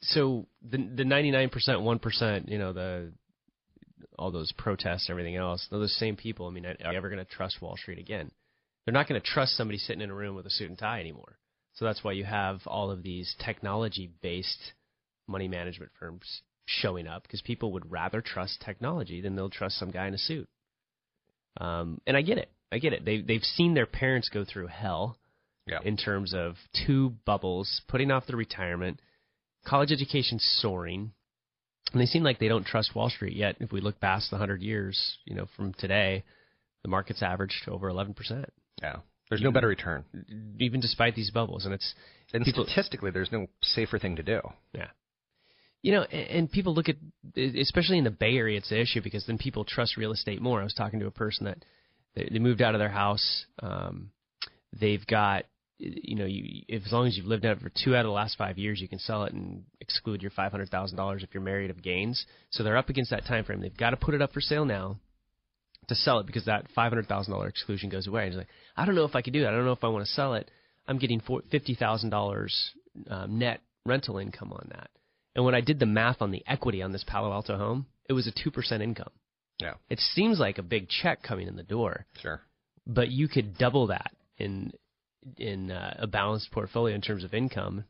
So 0.03 0.47
the 0.63 0.77
the 0.95 1.05
ninety 1.07 1.31
nine 1.31 1.49
percent, 1.49 1.81
one 1.81 1.99
percent, 2.01 2.51
you 2.51 2.59
know, 2.59 2.75
the 2.75 3.13
all 4.19 4.31
those 4.31 4.53
protests, 4.53 5.09
everything 5.09 5.37
else. 5.37 5.67
They're 5.71 5.81
the 5.81 5.89
same 5.89 6.17
people. 6.17 6.47
I 6.47 6.51
mean, 6.51 6.67
are 6.67 6.77
you 6.79 6.99
ever 6.99 7.09
going 7.09 7.25
to 7.25 7.31
trust 7.31 7.63
Wall 7.63 7.77
Street 7.79 7.99
again? 7.99 8.31
They're 8.85 8.93
not 8.93 9.09
going 9.09 9.21
to 9.21 9.27
trust 9.27 9.57
somebody 9.57 9.79
sitting 9.79 10.03
in 10.03 10.11
a 10.11 10.15
room 10.15 10.37
with 10.37 10.45
a 10.45 10.51
suit 10.51 10.69
and 10.69 10.79
tie 10.79 11.01
anymore. 11.01 11.39
So 11.75 11.87
that's 11.87 12.05
why 12.05 12.13
you 12.13 12.25
have 12.25 12.61
all 12.67 12.91
of 12.91 13.03
these 13.03 13.35
technology 13.43 14.11
based 14.21 14.73
money 15.27 15.49
management 15.49 15.93
firms 15.99 16.43
showing 16.65 17.07
up 17.07 17.23
because 17.23 17.43
people 17.43 17.73
would 17.73 17.91
rather 17.91 18.21
trust 18.21 18.61
technology 18.65 19.21
than 19.21 19.35
they'll 19.37 19.51
trust 19.51 19.79
some 19.79 19.91
guy 19.91 20.07
in 20.07 20.15
a 20.15 20.19
suit. 20.19 20.49
Um, 21.61 22.01
and 22.07 22.17
I 22.17 22.23
get 22.23 22.39
it. 22.39 22.51
I 22.71 22.79
get 22.79 22.93
it. 22.93 23.05
They 23.05 23.21
they've 23.21 23.43
seen 23.43 23.75
their 23.75 23.87
parents 23.87 24.29
go 24.31 24.45
through 24.45 24.69
hell 24.69 25.19
Yeah. 25.67 25.81
in 25.85 25.97
terms 25.97 26.33
of 26.35 26.57
two 26.87 27.11
bubbles, 27.27 27.83
putting 27.89 28.11
off 28.11 28.27
the 28.27 28.37
retirement, 28.37 29.01
college 29.67 29.93
education 29.93 30.39
soaring, 30.41 31.13
and 31.93 32.01
they 32.01 32.07
seem 32.07 32.23
like 32.23 32.39
they 32.39 32.49
don't 32.49 32.65
trust 32.67 32.95
Wall 32.95 33.11
Street 33.11 33.37
yet. 33.37 33.57
If 33.61 33.73
we 33.73 33.81
look 33.83 34.01
past 34.01 34.31
the 34.31 34.39
hundred 34.39 34.63
years, 34.63 35.19
you 35.27 35.35
know, 35.35 35.47
from 35.57 35.75
today, 35.75 36.25
the 36.83 36.89
market's 36.89 37.23
averaged 37.23 37.69
over 37.69 37.89
eleven 37.89 38.15
percent, 38.15 38.47
Yeah. 38.81 38.97
There's 39.29 39.43
no 39.43 39.51
better 39.53 39.69
return, 39.69 40.05
even 40.61 40.81
despite 40.81 41.15
these 41.15 41.31
bubbles, 41.31 41.65
and 41.65 41.73
it's 41.75 41.95
and 42.35 42.45
People- 42.45 42.65
statistically, 42.65 43.11
there's 43.11 43.33
no 43.33 43.47
safer 43.63 43.99
thing 43.99 44.17
to 44.17 44.23
do. 44.23 44.41
yeah. 44.75 44.89
You 45.83 45.93
know, 45.93 46.03
and, 46.03 46.51
people 46.51 46.75
look 46.75 46.89
at, 46.89 46.97
especially 47.37 47.99
in 47.99 48.05
the 48.05 48.11
Bay 48.11 48.37
Area, 48.37 48.59
it's 48.59 48.69
the 48.69 48.81
issue 48.81 49.01
because 49.03 49.27
then 49.27 49.37
people 49.37 49.65
trust 49.65 49.97
real 49.97 50.13
estate 50.13 50.41
more. 50.41 50.61
I 50.61 50.65
was 50.65 50.75
talking 50.75 51.01
to 51.01 51.07
a 51.07 51.11
person 51.11 51.47
that 51.47 51.65
they, 52.15 52.39
moved 52.39 52.63
out 52.63 52.77
of 52.77 52.79
their 52.79 52.89
house. 52.89 53.47
Um, 53.61 54.13
they've 54.79 55.05
got, 55.07 55.45
you 55.79 56.15
know, 56.15 56.25
you, 56.25 56.63
as 56.73 56.93
long 56.93 57.09
as 57.09 57.17
you've 57.17 57.27
lived 57.27 57.45
it 57.45 57.59
for 57.59 57.71
two 57.85 57.97
out 57.97 58.05
of 58.05 58.07
the 58.07 58.13
last 58.13 58.39
five 58.39 58.59
years, 58.59 58.81
you 58.81 58.89
can 58.89 59.01
sell 59.01 59.25
it 59.25 59.33
and 59.33 59.65
exclude 59.81 60.23
your 60.23 60.31
five 60.31 60.53
hundred 60.53 60.71
thousand 60.71 60.97
dollars 60.97 61.25
if 61.25 61.31
you're 61.35 61.43
married 61.43 61.71
of 61.71 61.83
gains. 61.83 62.25
So 62.51 62.63
they're 62.63 62.77
up 62.77 62.89
against 62.89 63.11
that 63.11 63.25
time 63.27 63.45
frame. 63.45 63.61
They've 63.61 63.77
got 63.77 63.91
to 63.91 63.97
put 63.97 64.15
it 64.15 64.23
up 64.23 64.33
for 64.33 64.41
sale 64.41 64.65
now 64.65 65.01
to 65.89 65.97
sell 65.97 66.21
it 66.21 66.27
because 66.27 66.45
that 66.45 66.67
five 66.77 66.93
hundred 66.93 67.09
thousand 67.09 67.33
dollar 67.33 67.49
exclusion 67.49 67.91
goes 67.91 68.07
away. 68.07 68.25
And 68.25 68.33
he's 68.33 68.39
like, 68.39 68.49
I 68.77 68.87
don't 68.87 68.95
know 68.95 69.05
if 69.05 69.17
I 69.17 69.23
can 69.23 69.33
do 69.33 69.41
that. 69.41 69.49
I 69.49 69.57
don't 69.57 69.65
know 69.65 69.73
if 69.73 69.83
I 69.83 69.89
want 69.89 70.07
to 70.07 70.13
sell 70.13 70.35
it. 70.35 70.49
I'm 70.87 70.99
getting 70.99 71.21
fifty 71.51 71.75
thousand 71.75 72.15
um, 72.15 72.19
dollars 72.21 72.71
net 73.29 73.61
rental 73.85 74.19
income 74.19 74.53
on 74.53 74.69
that. 74.71 74.91
And 75.35 75.45
when 75.45 75.55
I 75.55 75.61
did 75.61 75.79
the 75.79 75.87
math 75.87 76.21
on 76.21 76.31
the 76.31 76.45
equity 76.47 76.83
on 76.83 76.93
this 76.93 77.05
Palo 77.07 77.33
Alto 77.33 77.57
home, 77.57 77.87
it 78.09 78.13
was 78.13 78.27
a 78.27 78.33
two 78.33 78.51
percent 78.51 78.83
income. 78.83 79.11
Yeah. 79.61 79.75
It 79.89 80.01
seems 80.01 80.39
like 80.39 80.59
a 80.59 80.63
big 80.63 80.89
check 80.89 81.23
coming 81.23 81.49
in 81.49 81.57
the 81.57 81.63
door. 81.63 82.07
Sure. 82.21 82.43
But 82.87 83.11
you 83.11 83.29
could 83.29 83.57
double 83.57 83.89
that 83.89 84.11
in 84.39 84.73
in 85.37 85.71
uh, 85.71 85.97
a 86.01 86.07
balanced 86.07 86.51
portfolio 86.51 86.95
in 86.95 87.01
terms 87.01 87.25
of 87.25 87.33
income. 87.33 87.85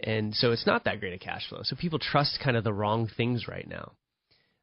And 0.00 0.34
so 0.34 0.52
it's 0.52 0.66
not 0.66 0.84
that 0.84 1.00
great 1.00 1.14
a 1.14 1.18
cash 1.18 1.48
flow. 1.48 1.60
So 1.62 1.76
people 1.76 1.98
trust 1.98 2.38
kind 2.42 2.56
of 2.56 2.64
the 2.64 2.72
wrong 2.72 3.08
things 3.16 3.48
right 3.48 3.66
now. 3.68 3.92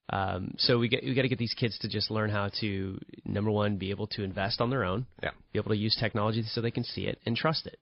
Um, 0.10 0.54
so 0.58 0.78
we 0.78 0.88
get 0.88 1.04
we 1.04 1.16
got 1.16 1.24
to 1.24 1.30
get 1.30 1.40
these 1.40 1.56
kids 1.58 1.80
to 1.80 1.90
just 1.90 2.12
learn 2.12 2.30
how 2.30 2.50
to 2.62 3.00
number 3.26 3.50
one 3.50 3.78
be 3.78 3.90
able 3.90 4.08
to 4.08 4.24
invest 4.24 4.62
on 4.62 4.70
their 4.70 4.84
own, 4.84 5.08
yeah. 5.24 5.32
be 5.52 5.60
able 5.60 5.72
to 5.72 5.78
use 5.78 5.98
technology 6.00 6.44
so 6.44 6.62
they 6.62 6.72
can 6.72 6.84
see 6.84 7.08
it 7.08 7.20
and 7.26 7.36
trust 7.36 7.66
it. 7.66 7.80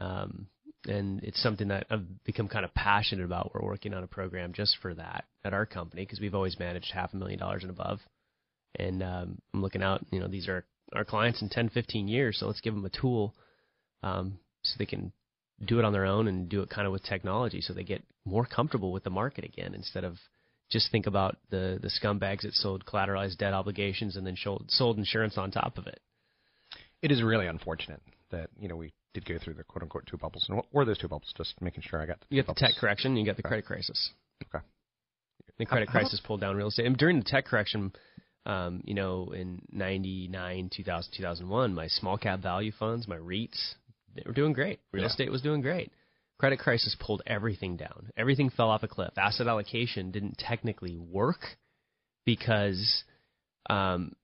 Um, 0.00 0.46
and 0.86 1.22
it's 1.22 1.42
something 1.42 1.68
that 1.68 1.86
I've 1.90 2.24
become 2.24 2.48
kind 2.48 2.64
of 2.64 2.74
passionate 2.74 3.24
about. 3.24 3.52
We're 3.54 3.66
working 3.66 3.94
on 3.94 4.02
a 4.02 4.06
program 4.06 4.52
just 4.52 4.76
for 4.80 4.94
that 4.94 5.24
at 5.44 5.52
our 5.52 5.66
company 5.66 6.02
because 6.02 6.20
we've 6.20 6.34
always 6.34 6.58
managed 6.58 6.92
half 6.92 7.12
a 7.12 7.16
million 7.16 7.38
dollars 7.38 7.62
and 7.62 7.70
above. 7.70 8.00
And 8.78 9.02
um, 9.02 9.38
I'm 9.52 9.62
looking 9.62 9.82
out, 9.82 10.04
you 10.10 10.20
know, 10.20 10.28
these 10.28 10.48
are 10.48 10.64
our 10.94 11.04
clients 11.04 11.42
in 11.42 11.48
10, 11.48 11.70
15 11.70 12.08
years, 12.08 12.38
so 12.38 12.46
let's 12.46 12.60
give 12.60 12.74
them 12.74 12.84
a 12.84 12.90
tool 12.90 13.34
um, 14.02 14.38
so 14.62 14.76
they 14.78 14.86
can 14.86 15.12
do 15.64 15.78
it 15.78 15.84
on 15.84 15.92
their 15.92 16.06
own 16.06 16.26
and 16.28 16.48
do 16.48 16.62
it 16.62 16.70
kind 16.70 16.86
of 16.86 16.92
with 16.92 17.02
technology 17.02 17.60
so 17.60 17.74
they 17.74 17.84
get 17.84 18.02
more 18.24 18.46
comfortable 18.46 18.92
with 18.92 19.04
the 19.04 19.10
market 19.10 19.44
again 19.44 19.74
instead 19.74 20.04
of 20.04 20.16
just 20.70 20.90
think 20.90 21.06
about 21.06 21.36
the 21.50 21.78
the 21.82 21.90
scumbags 21.90 22.42
that 22.42 22.54
sold 22.54 22.84
collateralized 22.86 23.38
debt 23.38 23.52
obligations 23.52 24.16
and 24.16 24.26
then 24.26 24.36
sold, 24.42 24.64
sold 24.68 24.98
insurance 24.98 25.36
on 25.36 25.50
top 25.50 25.78
of 25.78 25.86
it. 25.86 26.00
It 27.02 27.10
is 27.10 27.22
really 27.22 27.46
unfortunate 27.46 28.00
that 28.30 28.50
you 28.58 28.68
know 28.68 28.76
we 28.76 28.92
did 29.14 29.24
go 29.24 29.38
through 29.42 29.54
the 29.54 29.64
quote 29.64 29.82
unquote 29.82 30.06
two 30.06 30.16
bubbles. 30.16 30.46
And 30.48 30.56
what 30.56 30.66
were 30.72 30.84
those 30.84 30.98
two 30.98 31.08
bubbles? 31.08 31.32
Just 31.36 31.60
making 31.60 31.82
sure 31.82 32.00
I 32.00 32.06
got. 32.06 32.20
The 32.20 32.36
you 32.36 32.42
got 32.42 32.54
the 32.54 32.60
tech 32.60 32.74
correction. 32.78 33.16
You 33.16 33.26
got 33.26 33.36
the 33.36 33.42
okay. 33.42 33.48
credit 33.48 33.66
crisis. 33.66 34.10
Okay. 34.42 34.64
The 35.58 35.66
credit 35.66 35.88
how, 35.88 36.00
crisis 36.00 36.20
how 36.22 36.26
pulled 36.26 36.40
down 36.40 36.56
real 36.56 36.68
estate. 36.68 36.86
And 36.86 36.96
during 36.96 37.18
the 37.18 37.24
tech 37.24 37.44
correction, 37.46 37.92
um, 38.46 38.82
you 38.84 38.94
know, 38.94 39.32
in 39.34 39.62
'99, 39.70 40.70
2000, 40.74 41.12
2001, 41.16 41.74
my 41.74 41.86
small 41.88 42.16
cap 42.16 42.40
value 42.40 42.72
funds, 42.78 43.06
my 43.06 43.16
REITs, 43.16 43.74
they 44.14 44.22
were 44.24 44.32
doing 44.32 44.52
great. 44.52 44.80
Real 44.92 45.02
yeah. 45.02 45.10
estate 45.10 45.30
was 45.30 45.42
doing 45.42 45.60
great. 45.60 45.92
Credit 46.38 46.58
crisis 46.58 46.96
pulled 46.98 47.22
everything 47.26 47.76
down. 47.76 48.10
Everything 48.16 48.48
fell 48.48 48.70
off 48.70 48.82
a 48.82 48.88
cliff. 48.88 49.12
Asset 49.18 49.46
allocation 49.46 50.10
didn't 50.10 50.38
technically 50.38 50.96
work 50.96 51.40
because 52.24 53.04
um, 53.68 54.14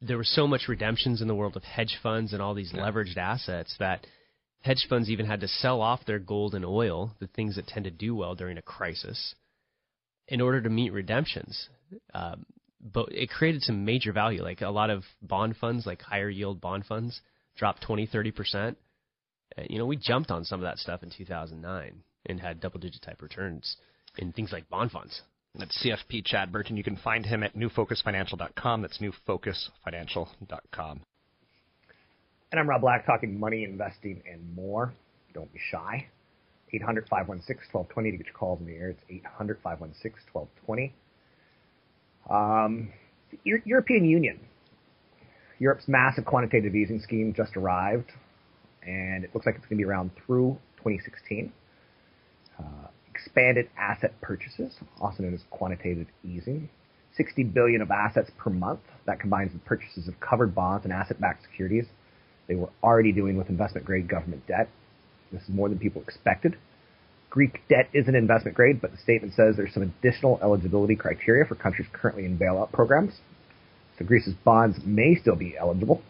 there 0.00 0.18
was 0.18 0.32
so 0.34 0.46
much 0.46 0.68
redemptions 0.68 1.20
in 1.20 1.28
the 1.28 1.34
world 1.34 1.56
of 1.56 1.64
hedge 1.64 1.98
funds 2.02 2.32
and 2.32 2.40
all 2.40 2.54
these 2.54 2.72
yeah. 2.72 2.82
leveraged 2.82 3.16
assets 3.16 3.74
that 3.78 4.06
hedge 4.62 4.86
funds 4.88 5.10
even 5.10 5.26
had 5.26 5.40
to 5.40 5.48
sell 5.48 5.80
off 5.80 6.04
their 6.06 6.18
gold 6.18 6.54
and 6.54 6.64
oil, 6.64 7.14
the 7.20 7.26
things 7.28 7.56
that 7.56 7.66
tend 7.66 7.84
to 7.84 7.90
do 7.90 8.14
well 8.14 8.34
during 8.34 8.58
a 8.58 8.62
crisis, 8.62 9.34
in 10.28 10.40
order 10.40 10.60
to 10.60 10.68
meet 10.68 10.92
redemptions. 10.92 11.68
Um, 12.14 12.46
but 12.80 13.10
it 13.12 13.30
created 13.30 13.62
some 13.62 13.84
major 13.84 14.12
value. 14.12 14.42
Like 14.42 14.60
a 14.60 14.70
lot 14.70 14.90
of 14.90 15.02
bond 15.20 15.56
funds, 15.56 15.86
like 15.86 16.00
higher 16.00 16.28
yield 16.28 16.60
bond 16.60 16.86
funds, 16.86 17.20
dropped 17.56 17.82
20, 17.82 18.06
30 18.06 18.30
percent. 18.30 18.78
You 19.68 19.78
know, 19.78 19.86
we 19.86 19.96
jumped 19.96 20.30
on 20.30 20.44
some 20.44 20.60
of 20.60 20.64
that 20.64 20.78
stuff 20.78 21.02
in 21.02 21.10
2009 21.10 22.02
and 22.26 22.40
had 22.40 22.60
double 22.60 22.78
digit 22.78 23.02
type 23.02 23.22
returns 23.22 23.76
in 24.16 24.32
things 24.32 24.52
like 24.52 24.68
bond 24.68 24.92
funds. 24.92 25.22
That's 25.54 25.84
CFP 25.84 26.24
Chad 26.24 26.52
Burton. 26.52 26.76
You 26.76 26.84
can 26.84 26.96
find 26.96 27.26
him 27.26 27.42
at 27.42 27.56
newfocusfinancial.com. 27.56 28.82
That's 28.82 28.98
newfocusfinancial.com. 28.98 31.00
And 32.50 32.60
I'm 32.60 32.68
Rob 32.68 32.80
Black 32.80 33.04
talking 33.04 33.38
money, 33.38 33.64
investing, 33.64 34.22
and 34.30 34.54
more. 34.54 34.94
Don't 35.34 35.52
be 35.52 35.60
shy. 35.70 36.06
800 36.72 37.08
516 37.08 37.68
1220 37.72 38.10
to 38.10 38.16
get 38.16 38.26
your 38.26 38.34
calls 38.34 38.60
in 38.60 38.66
the 38.66 38.74
air. 38.74 38.90
It's 38.90 39.02
800 39.08 39.58
516 39.62 40.12
1220. 40.32 40.94
Um, 42.30 42.92
European 43.44 44.04
Union. 44.04 44.40
Europe's 45.58 45.88
massive 45.88 46.24
quantitative 46.24 46.74
easing 46.74 47.00
scheme 47.00 47.34
just 47.34 47.56
arrived, 47.56 48.12
and 48.86 49.24
it 49.24 49.30
looks 49.34 49.44
like 49.44 49.56
it's 49.56 49.66
going 49.66 49.78
to 49.78 49.84
be 49.84 49.88
around 49.88 50.10
through 50.24 50.56
2016. 50.76 51.52
Uh, 52.58 52.62
expanded 53.18 53.68
asset 53.76 54.20
purchases, 54.20 54.74
also 55.00 55.22
known 55.22 55.34
as 55.34 55.40
quantitative 55.50 56.06
easing. 56.24 56.68
60 57.16 57.42
billion 57.44 57.82
of 57.82 57.90
assets 57.90 58.30
per 58.38 58.50
month. 58.50 58.80
That 59.06 59.20
combines 59.20 59.52
the 59.52 59.58
purchases 59.60 60.08
of 60.08 60.20
covered 60.20 60.54
bonds 60.54 60.84
and 60.84 60.92
asset-backed 60.92 61.42
securities. 61.42 61.86
They 62.46 62.54
were 62.54 62.70
already 62.82 63.12
doing 63.12 63.36
with 63.36 63.48
investment-grade 63.48 64.08
government 64.08 64.46
debt. 64.46 64.68
This 65.32 65.42
is 65.42 65.48
more 65.48 65.68
than 65.68 65.78
people 65.78 66.02
expected. 66.02 66.56
Greek 67.30 67.60
debt 67.68 67.88
isn't 67.92 68.14
investment 68.14 68.56
grade, 68.56 68.80
but 68.80 68.90
the 68.90 68.96
statement 68.98 69.34
says 69.34 69.56
there's 69.56 69.74
some 69.74 69.82
additional 69.82 70.38
eligibility 70.42 70.96
criteria 70.96 71.44
for 71.44 71.56
countries 71.56 71.88
currently 71.92 72.24
in 72.24 72.38
bailout 72.38 72.72
programs. 72.72 73.12
So 73.98 74.04
Greece's 74.04 74.34
bonds 74.44 74.78
may 74.84 75.16
still 75.20 75.36
be 75.36 75.56
eligible. 75.58 76.02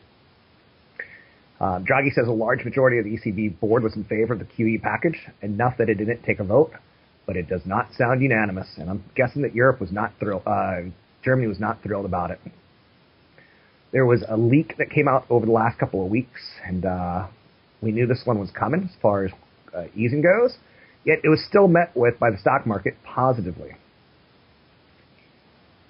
Um, 1.60 1.84
Draghi 1.84 2.12
says 2.12 2.28
a 2.28 2.32
large 2.32 2.64
majority 2.64 2.98
of 2.98 3.04
the 3.04 3.18
ECB 3.18 3.58
board 3.58 3.82
was 3.82 3.96
in 3.96 4.04
favor 4.04 4.34
of 4.34 4.38
the 4.38 4.44
QE 4.44 4.80
package, 4.80 5.18
enough 5.42 5.76
that 5.78 5.88
it 5.88 5.94
didn't 5.94 6.22
take 6.22 6.38
a 6.38 6.44
vote, 6.44 6.72
but 7.28 7.36
it 7.36 7.46
does 7.46 7.60
not 7.66 7.92
sound 7.92 8.22
unanimous, 8.22 8.66
and 8.78 8.88
I'm 8.88 9.04
guessing 9.14 9.42
that 9.42 9.54
Europe 9.54 9.82
was 9.82 9.92
not 9.92 10.14
thrilled, 10.18 10.44
uh, 10.46 10.76
Germany 11.22 11.46
was 11.46 11.60
not 11.60 11.82
thrilled 11.82 12.06
about 12.06 12.30
it. 12.30 12.40
There 13.92 14.06
was 14.06 14.24
a 14.26 14.34
leak 14.34 14.78
that 14.78 14.90
came 14.90 15.06
out 15.06 15.26
over 15.28 15.44
the 15.44 15.52
last 15.52 15.78
couple 15.78 16.02
of 16.02 16.10
weeks, 16.10 16.40
and 16.66 16.86
uh, 16.86 17.26
we 17.82 17.92
knew 17.92 18.06
this 18.06 18.22
one 18.24 18.38
was 18.38 18.50
coming 18.50 18.88
as 18.90 18.96
far 19.02 19.26
as 19.26 19.32
uh, 19.76 19.84
easing 19.94 20.22
goes. 20.22 20.56
Yet 21.04 21.18
it 21.22 21.28
was 21.28 21.44
still 21.46 21.68
met 21.68 21.94
with 21.94 22.18
by 22.18 22.30
the 22.30 22.38
stock 22.38 22.66
market 22.66 22.94
positively. 23.04 23.72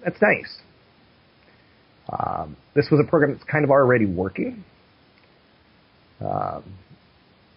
That's 0.05 0.21
nice. 0.21 0.59
Um, 2.09 2.57
this 2.75 2.89
was 2.91 3.01
a 3.01 3.09
program 3.09 3.35
that's 3.35 3.49
kind 3.49 3.63
of 3.65 3.71
already 3.71 4.07
working. 4.07 4.65
Um, 6.21 6.65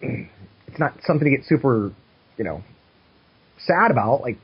it's 0.00 0.78
not 0.78 0.94
something 1.04 1.28
to 1.28 1.36
get 1.36 1.44
super, 1.46 1.92
you 2.38 2.44
know, 2.44 2.62
sad 3.66 3.90
about. 3.90 4.22
Like, 4.22 4.38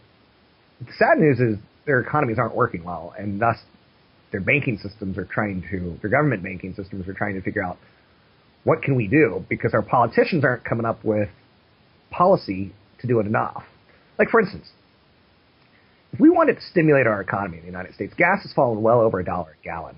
the 0.81 0.93
sad 0.99 1.19
news 1.19 1.41
is 1.41 1.59
their 1.87 2.01
economies 2.01 2.39
aren't 2.39 2.55
working 2.55 2.85
well, 2.85 3.15
and 3.19 3.41
thus 3.41 3.57
their 4.31 4.41
banking 4.41 4.79
systems 4.79 5.17
are 5.19 5.25
trying 5.25 5.63
to, 5.71 5.99
their 6.01 6.11
government 6.11 6.43
banking 6.43 6.75
systems 6.75 7.09
are 7.09 7.15
trying 7.15 7.35
to 7.35 7.43
figure 7.43 7.63
out 7.63 7.79
what 8.65 8.83
can 8.83 8.95
we 8.95 9.09
do 9.09 9.45
because 9.49 9.73
our 9.75 9.83
politicians 9.83 10.45
aren't 10.45 10.65
coming 10.65 10.85
up 10.85 11.05
with 11.05 11.29
policy 12.11 12.73
to 13.01 13.07
do 13.07 13.21
it 13.21 13.27
enough. 13.27 13.65
Like, 14.19 14.29
for 14.29 14.41
instance, 14.41 14.67
if 16.13 16.21
we 16.21 16.31
wanted 16.31 16.57
to 16.57 16.63
stimulate 16.63 17.07
our 17.07 17.21
economy 17.21 17.59
in 17.59 17.63
the 17.63 17.67
United 17.67 17.95
States, 17.95 18.15
gas 18.17 18.43
has 18.43 18.53
fallen 18.53 18.83
well 18.83 19.01
over 19.01 19.21
a 19.21 19.25
dollar 19.25 19.57
a 19.61 19.65
gallon. 19.65 19.97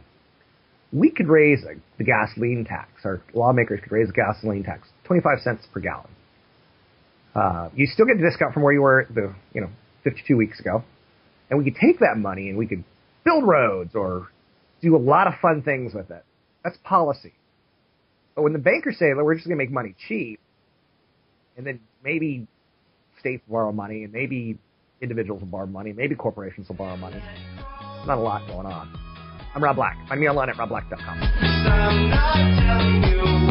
We 0.92 1.10
could 1.10 1.28
raise 1.28 1.64
the 1.98 2.04
gasoline 2.04 2.64
tax. 2.64 2.90
Our 3.04 3.22
lawmakers 3.32 3.80
could 3.82 3.92
raise 3.92 4.08
the 4.08 4.12
gasoline 4.12 4.64
tax 4.64 4.88
25 5.04 5.40
cents 5.40 5.66
per 5.72 5.80
gallon. 5.80 6.08
Uh, 7.34 7.68
you 7.74 7.86
still 7.86 8.06
get 8.06 8.16
a 8.16 8.20
discount 8.20 8.54
from 8.54 8.62
where 8.62 8.72
you 8.72 8.82
were 8.82 9.06
the 9.14 9.34
you 9.52 9.60
know 9.60 9.68
52 10.04 10.36
weeks 10.36 10.60
ago, 10.60 10.82
and 11.48 11.58
we 11.58 11.64
could 11.64 11.76
take 11.80 12.00
that 12.00 12.16
money 12.16 12.48
and 12.48 12.58
we 12.58 12.66
could 12.66 12.84
build 13.24 13.46
roads 13.46 13.94
or 13.94 14.28
do 14.82 14.96
a 14.96 14.98
lot 14.98 15.26
of 15.26 15.34
fun 15.40 15.62
things 15.62 15.94
with 15.94 16.10
it. 16.10 16.24
That's 16.64 16.76
policy. 16.84 17.32
But 18.34 18.42
when 18.42 18.52
the 18.52 18.58
bankers 18.58 18.98
say 18.98 19.12
that 19.12 19.24
we're 19.24 19.34
just 19.34 19.46
going 19.46 19.58
to 19.58 19.62
make 19.62 19.70
money 19.70 19.94
cheap, 20.08 20.40
and 21.56 21.66
then 21.66 21.80
maybe 22.02 22.46
states 23.18 23.42
will 23.46 23.58
borrow 23.58 23.72
money, 23.72 24.04
and 24.04 24.12
maybe 24.12 24.58
individuals 25.00 25.42
will 25.42 25.48
borrow 25.48 25.66
money, 25.66 25.92
maybe 25.92 26.14
corporations 26.14 26.68
will 26.68 26.76
borrow 26.76 26.96
money. 26.96 27.20
There's 27.20 28.06
Not 28.06 28.18
a 28.18 28.20
lot 28.20 28.46
going 28.46 28.66
on. 28.66 28.96
I'm 29.54 29.62
Rob 29.62 29.76
Black. 29.76 29.96
Find 30.08 30.20
me 30.20 30.28
online 30.28 30.48
at 30.48 30.56
robblack.com. 30.56 33.49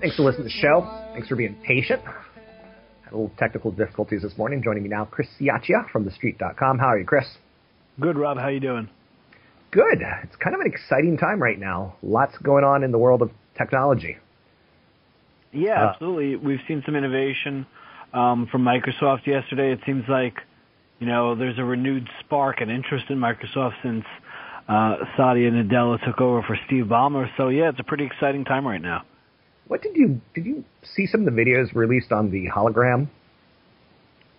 Thanks 0.00 0.16
for 0.16 0.22
listening 0.22 0.48
to 0.48 0.54
the 0.54 0.60
show. 0.60 1.10
Thanks 1.12 1.26
for 1.26 1.34
being 1.34 1.56
patient. 1.66 2.00
Had 2.04 3.12
a 3.12 3.16
little 3.16 3.32
technical 3.36 3.72
difficulties 3.72 4.22
this 4.22 4.36
morning. 4.38 4.62
Joining 4.62 4.84
me 4.84 4.88
now, 4.88 5.06
Chris 5.06 5.26
Ciaccia 5.40 5.90
from 5.90 6.04
TheStreet.com. 6.04 6.78
How 6.78 6.86
are 6.86 6.98
you, 6.98 7.04
Chris? 7.04 7.26
Good, 7.98 8.16
Rob. 8.16 8.38
How 8.38 8.44
are 8.44 8.52
you 8.52 8.60
doing? 8.60 8.88
Good. 9.72 10.02
It's 10.22 10.36
kind 10.36 10.54
of 10.54 10.60
an 10.60 10.68
exciting 10.68 11.18
time 11.18 11.42
right 11.42 11.58
now. 11.58 11.96
Lots 12.02 12.38
going 12.38 12.62
on 12.62 12.84
in 12.84 12.92
the 12.92 12.98
world 12.98 13.22
of 13.22 13.30
technology. 13.58 14.16
Yeah, 15.52 15.82
uh, 15.82 15.90
absolutely. 15.90 16.36
We've 16.36 16.60
seen 16.68 16.82
some 16.86 16.94
innovation 16.94 17.66
um, 18.12 18.46
from 18.52 18.62
Microsoft 18.62 19.26
yesterday. 19.26 19.72
It 19.72 19.80
seems 19.84 20.04
like, 20.08 20.34
you 21.00 21.06
know, 21.06 21.34
there's 21.34 21.58
a 21.58 21.64
renewed 21.64 22.08
spark 22.20 22.60
and 22.60 22.70
interest 22.70 23.06
in 23.08 23.18
Microsoft 23.18 23.74
since 23.82 24.04
uh, 24.68 24.96
Satya 25.16 25.50
Nadella 25.50 26.04
took 26.04 26.20
over 26.20 26.42
for 26.42 26.58
Steve 26.66 26.86
Ballmer. 26.86 27.28
So 27.36 27.48
yeah, 27.48 27.70
it's 27.70 27.80
a 27.80 27.84
pretty 27.84 28.04
exciting 28.04 28.44
time 28.44 28.66
right 28.66 28.82
now. 28.82 29.04
What 29.68 29.82
did 29.82 29.96
you 29.96 30.20
did 30.34 30.46
you 30.46 30.64
see 30.82 31.06
some 31.06 31.26
of 31.26 31.34
the 31.34 31.42
videos 31.42 31.74
released 31.74 32.12
on 32.12 32.30
the 32.30 32.48
hologram? 32.48 33.08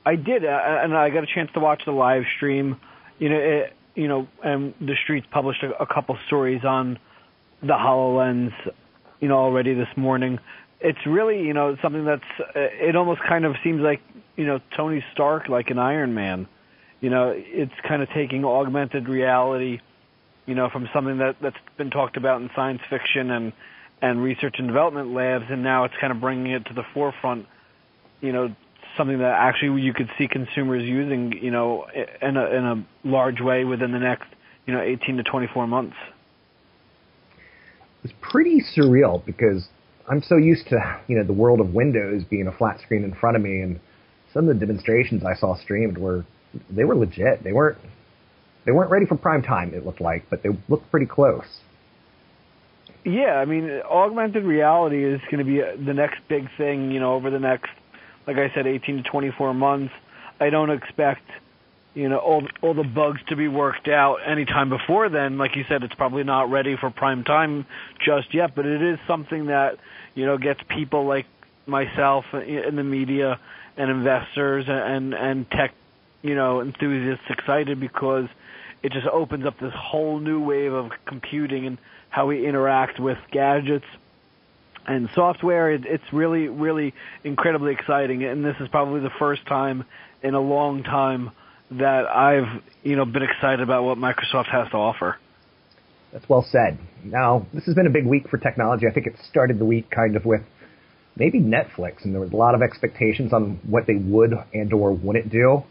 I 0.05 0.15
did, 0.15 0.45
uh, 0.45 0.47
and 0.47 0.95
I 0.95 1.09
got 1.09 1.23
a 1.23 1.27
chance 1.27 1.49
to 1.53 1.59
watch 1.59 1.81
the 1.85 1.91
live 1.91 2.23
stream. 2.37 2.79
You 3.19 3.29
know, 3.29 3.37
it, 3.37 3.73
you 3.95 4.07
know, 4.07 4.27
and 4.41 4.73
the 4.79 4.95
streets 5.03 5.27
published 5.31 5.63
a, 5.63 5.81
a 5.81 5.85
couple 5.85 6.17
stories 6.27 6.63
on 6.63 6.97
the 7.61 7.73
Hololens. 7.73 8.53
You 9.19 9.27
know, 9.27 9.37
already 9.37 9.73
this 9.73 9.89
morning. 9.97 10.39
It's 10.79 10.99
really, 11.05 11.41
you 11.41 11.53
know, 11.53 11.75
something 11.81 12.05
that's. 12.05 12.23
Uh, 12.39 12.45
it 12.55 12.95
almost 12.95 13.21
kind 13.27 13.43
of 13.43 13.55
seems 13.63 13.81
like, 13.81 13.99
you 14.37 14.45
know, 14.45 14.61
Tony 14.77 15.03
Stark, 15.11 15.49
like 15.49 15.71
an 15.71 15.79
Iron 15.79 16.13
Man. 16.13 16.47
You 17.01 17.09
know, 17.09 17.33
it's 17.35 17.73
kind 17.85 18.01
of 18.01 18.09
taking 18.11 18.45
augmented 18.45 19.09
reality, 19.09 19.79
you 20.47 20.55
know, 20.55 20.69
from 20.69 20.89
something 20.93 21.19
that 21.19 21.35
that's 21.41 21.57
been 21.77 21.91
talked 21.91 22.17
about 22.17 22.41
in 22.41 22.49
science 22.55 22.81
fiction 22.89 23.29
and 23.29 23.53
and 24.01 24.23
research 24.23 24.55
and 24.57 24.67
development 24.67 25.13
labs, 25.13 25.45
and 25.49 25.61
now 25.61 25.83
it's 25.83 25.93
kind 25.99 26.11
of 26.11 26.19
bringing 26.19 26.51
it 26.51 26.65
to 26.65 26.73
the 26.73 26.83
forefront. 26.93 27.45
You 28.21 28.31
know, 28.31 28.55
something 28.97 29.19
that 29.19 29.33
actually 29.33 29.81
you 29.81 29.93
could 29.93 30.09
see 30.17 30.27
consumers 30.27 30.83
using, 30.83 31.33
you 31.33 31.51
know, 31.51 31.85
in 32.21 32.37
a 32.37 32.45
in 32.45 32.65
a 32.65 32.85
large 33.07 33.41
way 33.41 33.65
within 33.65 33.91
the 33.91 33.99
next, 33.99 34.27
you 34.65 34.73
know, 34.73 34.81
18 34.81 35.17
to 35.17 35.23
24 35.23 35.67
months. 35.67 35.95
It's 38.03 38.13
pretty 38.21 38.63
surreal 38.75 39.23
because 39.25 39.67
I'm 40.09 40.21
so 40.21 40.37
used 40.37 40.67
to, 40.69 40.99
you 41.07 41.17
know, 41.17 41.23
the 41.23 41.33
world 41.33 41.59
of 41.59 41.73
Windows 41.73 42.23
being 42.29 42.47
a 42.47 42.51
flat 42.53 42.79
screen 42.79 43.03
in 43.03 43.13
front 43.13 43.35
of 43.35 43.43
me, 43.43 43.59
and 43.61 43.79
some 44.33 44.47
of 44.47 44.57
the 44.57 44.65
demonstrations 44.65 45.23
I 45.25 45.35
saw 45.35 45.55
streamed 45.57 45.97
were 45.97 46.25
they 46.69 46.85
were 46.85 46.95
legit. 46.95 47.43
They 47.43 47.51
weren't 47.51 47.77
they 48.67 48.73
weren't 48.73 48.91
ready 48.91 49.05
for 49.05 49.15
prime 49.15 49.41
time. 49.41 49.73
It 49.73 49.85
looked 49.85 50.01
like, 50.01 50.29
but 50.29 50.43
they 50.43 50.49
looked 50.67 50.91
pretty 50.91 51.05
close. 51.05 51.45
Yeah, 53.05 53.35
I 53.35 53.45
mean, 53.45 53.81
augmented 53.89 54.43
reality 54.43 55.05
is 55.05 55.21
going 55.31 55.37
to 55.37 55.45
be 55.45 55.61
uh, 55.61 55.77
the 55.83 55.93
next 55.93 56.19
big 56.27 56.49
thing, 56.57 56.91
you 56.91 56.99
know, 56.99 57.13
over 57.13 57.29
the 57.29 57.39
next, 57.39 57.69
like 58.27 58.35
I 58.35 58.53
said, 58.53 58.67
18 58.67 59.03
to 59.03 59.09
24 59.09 59.53
months. 59.53 59.93
I 60.41 60.49
don't 60.49 60.69
expect, 60.69 61.23
you 61.93 62.09
know, 62.09 62.17
all 62.17 62.45
all 62.61 62.73
the 62.73 62.83
bugs 62.83 63.21
to 63.29 63.37
be 63.37 63.47
worked 63.47 63.87
out 63.87 64.17
anytime 64.27 64.67
before 64.67 65.07
then. 65.07 65.37
Like 65.37 65.55
you 65.55 65.63
said, 65.69 65.83
it's 65.83 65.95
probably 65.95 66.25
not 66.25 66.51
ready 66.51 66.75
for 66.75 66.89
prime 66.89 67.23
time 67.23 67.65
just 68.05 68.33
yet, 68.33 68.53
but 68.53 68.65
it 68.65 68.81
is 68.81 68.99
something 69.07 69.45
that, 69.45 69.77
you 70.13 70.25
know, 70.25 70.37
gets 70.37 70.59
people 70.67 71.05
like 71.05 71.25
myself 71.67 72.25
uh, 72.33 72.41
in 72.41 72.75
the 72.75 72.83
media 72.83 73.39
and 73.77 73.89
investors 73.89 74.65
and 74.67 75.13
and 75.13 75.49
tech, 75.49 75.73
you 76.21 76.35
know, 76.35 76.61
enthusiasts 76.61 77.23
excited 77.29 77.79
because 77.79 78.27
it 78.83 78.91
just 78.91 79.07
opens 79.07 79.45
up 79.45 79.59
this 79.59 79.73
whole 79.75 80.19
new 80.19 80.43
wave 80.43 80.73
of 80.73 80.91
computing 81.05 81.65
and 81.65 81.77
how 82.09 82.27
we 82.27 82.47
interact 82.47 82.99
with 82.99 83.17
gadgets 83.31 83.85
and 84.85 85.09
software. 85.13 85.71
It, 85.71 85.85
it's 85.85 86.03
really, 86.13 86.47
really 86.47 86.93
incredibly 87.23 87.73
exciting, 87.73 88.23
and 88.23 88.45
this 88.45 88.55
is 88.59 88.67
probably 88.69 89.01
the 89.01 89.11
first 89.19 89.45
time 89.45 89.83
in 90.23 90.33
a 90.33 90.41
long 90.41 90.83
time 90.83 91.31
that 91.71 92.05
I've, 92.05 92.63
you 92.83 92.95
know, 92.95 93.05
been 93.05 93.23
excited 93.23 93.61
about 93.61 93.83
what 93.83 93.97
Microsoft 93.97 94.47
has 94.47 94.69
to 94.71 94.77
offer. 94.77 95.17
That's 96.13 96.27
well 96.29 96.45
said. 96.49 96.79
Now, 97.03 97.45
this 97.53 97.65
has 97.65 97.75
been 97.75 97.87
a 97.87 97.91
big 97.91 98.05
week 98.05 98.29
for 98.29 98.37
technology. 98.37 98.85
I 98.89 98.93
think 98.93 99.07
it 99.07 99.15
started 99.29 99.59
the 99.59 99.65
week 99.65 99.89
kind 99.91 100.15
of 100.15 100.25
with 100.25 100.41
maybe 101.17 101.39
Netflix, 101.39 102.05
and 102.05 102.13
there 102.13 102.21
was 102.21 102.31
a 102.31 102.35
lot 102.35 102.55
of 102.55 102.61
expectations 102.61 103.33
on 103.33 103.59
what 103.67 103.87
they 103.87 103.95
would 103.95 104.33
and 104.53 104.71
or 104.71 104.93
wouldn't 104.93 105.29
do, 105.29 105.63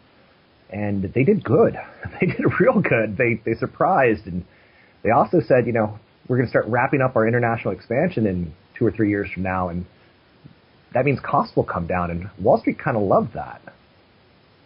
and 0.69 1.03
they 1.13 1.23
did 1.23 1.43
good. 1.43 1.77
They 2.19 2.27
did 2.27 2.41
real 2.59 2.81
good. 2.81 3.17
They 3.17 3.41
they 3.45 3.53
surprised, 3.59 4.25
and 4.27 4.43
they 5.03 5.11
also 5.11 5.39
said, 5.39 5.67
you 5.67 5.73
know, 5.73 5.99
we're 6.27 6.37
going 6.37 6.47
to 6.47 6.49
start 6.49 6.65
wrapping 6.67 7.01
up 7.01 7.15
our 7.15 7.27
international 7.27 7.73
expansion 7.73 8.25
in 8.25 8.53
two 8.77 8.85
or 8.85 8.91
three 8.91 9.09
years 9.09 9.29
from 9.31 9.43
now, 9.43 9.69
and 9.69 9.85
that 10.93 11.05
means 11.05 11.19
costs 11.19 11.55
will 11.55 11.63
come 11.63 11.85
down, 11.85 12.09
and 12.11 12.29
Wall 12.39 12.59
Street 12.59 12.79
kind 12.79 12.97
of 12.97 13.03
loved 13.03 13.33
that. 13.33 13.61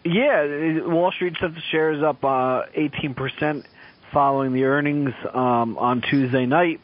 Yeah, 0.04 0.86
Wall 0.86 1.12
Street 1.12 1.34
set 1.40 1.54
the 1.54 1.60
shares 1.70 2.02
up 2.02 2.24
uh, 2.24 2.62
18% 2.76 3.64
following 4.12 4.52
the 4.52 4.64
earnings 4.64 5.12
um, 5.32 5.78
on 5.78 6.02
Tuesday 6.02 6.46
night. 6.46 6.80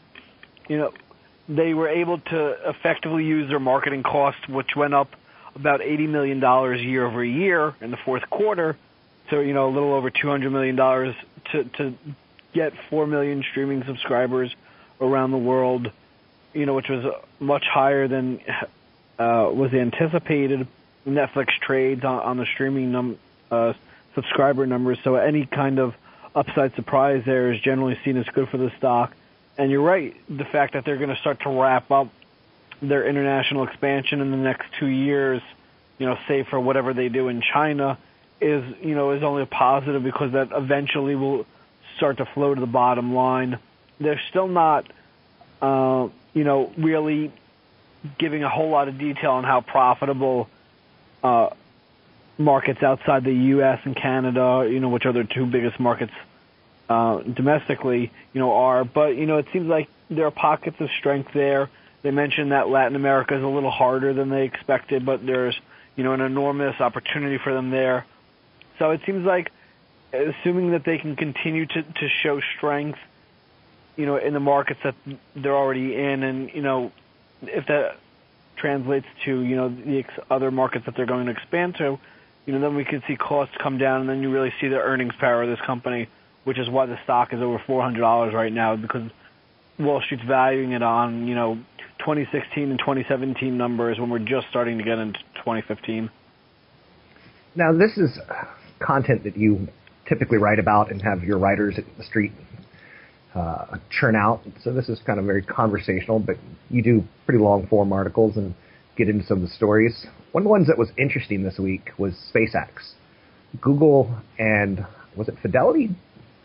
You 0.69 0.79
know, 0.79 0.93
they 1.49 1.75
were 1.75 1.89
able 1.89 2.19
to 2.19 2.57
effectively 2.69 3.25
use 3.25 3.49
their 3.49 3.59
marketing 3.59 4.03
costs, 4.03 4.41
which 4.49 4.77
went 4.77 4.95
up 4.95 5.09
about 5.55 5.81
$80 5.81 6.09
million 6.09 6.41
year 6.81 7.07
over 7.07 7.25
year 7.25 7.75
in 7.81 7.91
the 7.91 7.97
fourth 8.05 8.29
quarter, 8.31 8.77
so 9.31 9.41
you 9.41 9.53
know 9.53 9.69
a 9.69 9.73
little 9.73 9.93
over 9.93 10.11
$200 10.11 10.51
million 10.51 10.77
to 10.77 11.65
to 11.65 11.95
get 12.53 12.73
4 12.91 13.07
million 13.07 13.45
streaming 13.51 13.85
subscribers 13.85 14.55
around 15.01 15.31
the 15.31 15.39
world, 15.39 15.91
you 16.55 16.67
know, 16.67 16.75
which 16.75 16.89
was 16.89 17.05
much 17.39 17.65
higher 17.65 18.09
than 18.09 18.41
uh, 19.19 19.51
was 19.53 19.73
anticipated. 19.73 20.67
Netflix 21.07 21.49
trades 21.61 22.05
on, 22.05 22.21
on 22.21 22.37
the 22.37 22.47
streaming 22.55 22.93
num- 22.93 23.19
uh, 23.51 23.73
subscriber 24.15 24.67
numbers, 24.67 24.99
so 25.05 25.17
any 25.17 25.47
kind 25.47 25.79
of 25.79 25.95
upside 26.35 26.75
surprise 26.75 27.23
there 27.25 27.53
is 27.53 27.61
generally 27.61 27.99
seen 28.05 28.17
as 28.17 28.27
good 28.27 28.49
for 28.49 28.59
the 28.59 28.71
stock. 28.77 29.15
And 29.57 29.71
you're 29.71 29.83
right, 29.83 30.15
the 30.29 30.45
fact 30.45 30.75
that 30.75 30.85
they're 30.85 30.99
going 30.99 31.15
to 31.15 31.21
start 31.21 31.41
to 31.41 31.51
wrap 31.51 31.91
up 31.91 32.09
their 32.81 33.07
international 33.07 33.67
expansion 33.67 34.21
in 34.21 34.31
the 34.31 34.37
next 34.37 34.67
two 34.79 34.87
years, 34.87 35.43
you 35.99 36.07
know, 36.07 36.17
save 36.29 36.47
for 36.49 36.61
whatever 36.61 36.95
they 36.95 37.09
do 37.09 37.29
in 37.29 37.43
China, 37.43 37.99
is 38.41 38.65
you 38.83 38.95
know 38.95 39.13
is 39.13 39.23
only 39.23 39.43
a 39.43 39.47
positive 39.47 40.03
because 40.03 40.33
that 40.33 40.49
eventually 40.53 41.15
will 41.17 41.47
start 41.97 42.19
to 42.19 42.25
flow 42.25 42.55
to 42.55 42.61
the 42.61 42.67
bottom 42.67 43.15
line 43.15 43.59
they're 44.01 44.21
still 44.31 44.49
not, 44.49 44.87
uh, 45.61 46.09
you 46.35 46.45
know, 46.45 46.73
really 46.77 47.33
giving 48.19 48.45
a 48.45 48.49
whole 48.49 48.71
lot 48.71 48.89
of 48.89 48.99
detail 48.99 49.33
on 49.33 49.45
how 49.45 49.61
profitable 49.61 50.49
uh, 51.23 51.51
markets 52.37 52.83
outside 52.83 53.25
the 53.25 53.33
U.S. 53.33 53.81
and 53.85 53.97
Canada, 53.97 54.69
you 54.71 54.81
know, 54.81 54.89
which 54.89 55.05
are 55.05 55.13
their 55.13 55.25
two 55.25 55.47
biggest 55.47 55.81
markets 55.81 56.13
uh, 56.89 57.19
domestically, 57.23 58.13
you 58.33 58.41
know, 58.41 58.53
are. 58.53 58.85
But 58.85 59.17
you 59.17 59.27
know, 59.27 59.39
it 59.39 59.47
seems 59.53 59.67
like 59.67 59.89
there 60.11 60.27
are 60.27 60.31
pockets 60.31 60.81
of 60.81 60.91
strength 60.99 61.33
there. 61.35 61.69
They 62.03 62.13
mentioned 62.13 62.53
that 62.53 62.69
Latin 62.69 62.95
America 62.95 63.37
is 63.37 63.43
a 63.43 63.49
little 63.49 63.71
harder 63.71 64.15
than 64.15 64.29
they 64.29 64.45
expected, 64.45 65.05
but 65.05 65.27
there's 65.27 65.59
you 65.97 66.05
know 66.05 66.13
an 66.13 66.21
enormous 66.21 66.81
opportunity 66.81 67.39
for 67.39 67.53
them 67.53 67.71
there. 67.71 68.07
So 68.79 68.91
it 68.91 69.01
seems 69.07 69.27
like, 69.27 69.51
assuming 70.13 70.73
that 70.73 70.85
they 70.85 70.99
can 70.99 71.17
continue 71.17 71.67
to 71.67 71.83
to 71.83 72.09
show 72.23 72.41
strength 72.57 72.99
you 73.99 74.07
know, 74.07 74.17
in 74.17 74.33
the 74.33 74.41
markets 74.41 74.79
that 74.85 74.95
they're 75.35 75.57
already 75.57 75.97
in, 75.97 76.23
and 76.23 76.51
you 76.55 76.63
know, 76.63 76.93
if 77.43 77.67
that 77.67 77.97
translates 78.57 79.07
to 79.25 79.41
you 79.43 79.57
know 79.57 79.69
the 79.69 79.99
ex- 79.99 80.27
other 80.31 80.51
markets 80.53 80.87
that 80.87 80.95
they're 80.97 81.05
going 81.05 81.27
to 81.27 81.33
expand 81.33 81.75
to, 81.79 81.99
you 82.47 82.53
know, 82.53 82.61
then 82.61 82.77
we 82.77 82.85
could 82.85 83.03
see 83.09 83.17
costs 83.17 83.55
come 83.61 83.77
down, 83.77 84.03
and 84.03 84.09
then 84.09 84.23
you 84.23 84.31
really 84.31 84.53
see 84.61 84.69
the 84.69 84.79
earnings 84.79 85.15
power 85.19 85.43
of 85.43 85.49
this 85.49 85.59
company, 85.67 86.09
which 86.45 86.59
is 86.59 86.71
why 86.71 86.87
the 86.87 86.97
stock 87.03 87.35
is 87.35 87.41
over 87.43 87.61
four 87.67 87.83
hundred 87.83 88.01
dollars 88.01 88.33
right 88.33 88.53
now 88.53 88.77
because 88.77 89.11
Wall 89.81 90.01
Street's 90.01 90.23
valuing 90.25 90.73
it 90.73 90.83
on 90.83 91.27
you 91.27 91.35
know 91.35 91.59
2016 91.99 92.71
and 92.71 92.79
2017 92.79 93.59
numbers 93.59 93.99
when 93.99 94.11
we're 94.11 94.21
just 94.21 94.47
starting 94.49 94.79
to 94.79 94.85
get 94.85 94.99
into 94.99 95.19
2015. 95.39 96.09
Now, 97.57 97.73
this 97.73 97.99
is 97.99 98.17
content 98.81 99.25
that 99.25 99.37
you 99.37 99.69
typically 100.09 100.39
write 100.39 100.59
about 100.59 100.91
and 100.91 101.03
have 101.03 101.23
your 101.23 101.39
writers 101.39 101.75
at 101.79 101.85
the 101.97 102.05
street 102.05 102.33
uh, 103.35 103.77
churn 103.91 104.17
out. 104.17 104.41
So 104.63 104.73
this 104.73 104.89
is 104.89 105.01
kind 105.07 105.19
of 105.19 105.27
very 105.27 105.43
conversational, 105.43 106.19
but 106.19 106.37
you 106.71 106.83
do 106.83 107.05
pretty 107.27 107.43
long 107.43 107.67
form 107.67 107.93
articles 107.93 108.37
and 108.37 108.55
get 108.97 109.09
into 109.09 109.25
some 109.27 109.43
of 109.43 109.49
the 109.49 109.55
stories. 109.55 110.07
One 110.33 110.43
of 110.43 110.45
the 110.45 110.51
ones 110.51 110.67
that 110.67 110.79
was 110.79 110.89
interesting 110.99 111.43
this 111.43 111.59
week 111.59 111.91
was 111.99 112.15
SpaceX. 112.35 112.95
Google 113.61 114.15
and 114.39 114.85
was 115.17 115.29
it 115.29 115.35
Fidelity? 115.41 115.91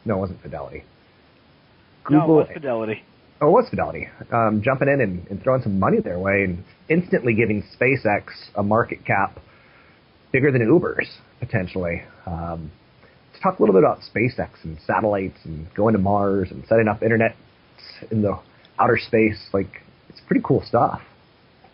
No, 0.06 0.18
it 0.18 0.20
wasn't 0.20 0.42
Fidelity. 0.42 0.84
Google, 2.04 2.28
no, 2.28 2.34
it 2.34 2.48
was 2.48 2.48
Fidelity. 2.54 3.04
Oh, 3.42 3.48
it 3.48 3.52
was 3.52 3.68
Fidelity. 3.70 4.08
Um, 4.32 4.62
jumping 4.64 4.88
in 4.88 5.02
and, 5.02 5.28
and 5.28 5.42
throwing 5.42 5.62
some 5.64 5.80
money 5.80 6.00
their 6.00 6.20
way 6.20 6.44
and 6.44 6.64
instantly 6.90 7.34
giving 7.34 7.64
SpaceX 7.80 8.24
a 8.56 8.64
market 8.64 9.06
cap 9.06 9.40
bigger 10.32 10.52
than 10.52 10.62
Uber's 10.62 11.10
potentially. 11.40 12.04
Um, 12.26 12.72
to 13.34 13.42
talk 13.42 13.60
a 13.60 13.62
little 13.62 13.74
bit 13.74 13.84
about 13.84 14.00
SpaceX 14.02 14.50
and 14.64 14.78
satellites 14.86 15.38
and 15.44 15.68
going 15.74 15.94
to 15.94 16.00
Mars 16.00 16.52
and 16.52 16.64
setting 16.68 16.88
up 16.88 17.02
internet 17.02 17.36
in 18.12 18.22
the 18.22 18.40
outer 18.80 18.98
space. 18.98 19.40
Like 19.54 19.82
it's 20.10 20.22
pretty 20.22 20.42
cool 20.44 20.64
stuff. 20.68 21.02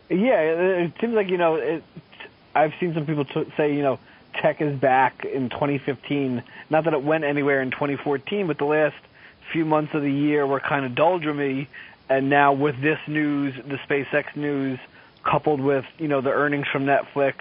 Yeah, 0.10 0.40
it, 0.40 0.94
seems 1.00 1.14
like 1.14 1.30
you 1.30 1.38
know. 1.38 1.56
It, 1.56 1.84
I've 2.56 2.72
seen 2.80 2.94
some 2.94 3.06
people 3.06 3.26
t- 3.26 3.52
say 3.56 3.76
you 3.76 3.84
know 3.84 4.00
tech 4.42 4.62
is 4.62 4.80
back 4.80 5.24
in 5.24 5.50
2015. 5.50 6.44
Not 6.70 6.86
that 6.86 6.94
it 6.94 7.04
went 7.04 7.24
anywhere 7.24 7.62
in 7.62 7.72
2014, 7.72 8.48
but 8.48 8.58
the 8.58 8.66
last 8.66 8.96
few 9.52 9.66
months 9.66 9.94
of 9.94 10.02
the 10.02 10.12
year 10.12 10.46
were 10.48 10.60
kind 10.60 10.86
of 10.86 10.94
doldrummy. 10.94 11.68
And 12.10 12.30
now 12.30 12.54
with 12.54 12.82
this 12.82 13.00
news, 13.08 13.54
the 13.56 13.78
SpaceX 13.88 14.36
news, 14.36 14.80
coupled 15.24 15.62
with 15.62 15.86
you 15.98 16.08
know 16.08 16.22
the 16.22 16.32
earnings 16.32 16.68
from 16.72 16.86
Netflix 16.86 17.36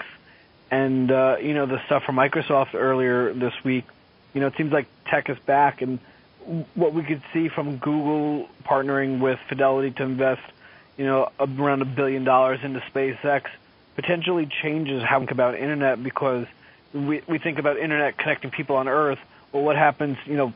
and 0.70 1.10
uh, 1.10 1.36
you 1.40 1.54
know 1.54 1.66
the 1.66 1.84
stuff 1.86 2.04
from 2.04 2.16
Microsoft 2.16 2.74
earlier 2.74 3.32
this 3.32 3.54
week, 3.64 3.84
you 4.34 4.40
know 4.40 4.48
it 4.48 4.54
seems 4.56 4.72
like 4.72 4.86
tech 5.06 5.28
is 5.30 5.38
back. 5.40 5.82
And 5.82 5.98
what 6.74 6.94
we 6.94 7.02
could 7.02 7.22
see 7.32 7.48
from 7.48 7.76
Google 7.76 8.48
partnering 8.64 9.20
with 9.20 9.38
Fidelity 9.48 9.90
to 9.92 10.02
invest, 10.02 10.42
you 10.96 11.04
know, 11.04 11.30
around 11.38 11.82
a 11.82 11.86
billion 11.86 12.24
dollars 12.24 12.60
into 12.62 12.80
SpaceX 12.80 13.46
potentially 13.96 14.46
changes 14.62 15.02
how 15.02 15.18
we 15.18 15.26
think 15.26 15.32
about 15.32 15.56
internet 15.56 16.02
because 16.02 16.46
we 16.92 17.22
we 17.26 17.38
think 17.38 17.58
about 17.58 17.78
internet 17.78 18.16
connecting 18.16 18.50
people 18.50 18.76
on 18.76 18.88
Earth. 18.88 19.18
Well, 19.52 19.62
what 19.62 19.76
happens, 19.76 20.18
you 20.24 20.36
know, 20.36 20.52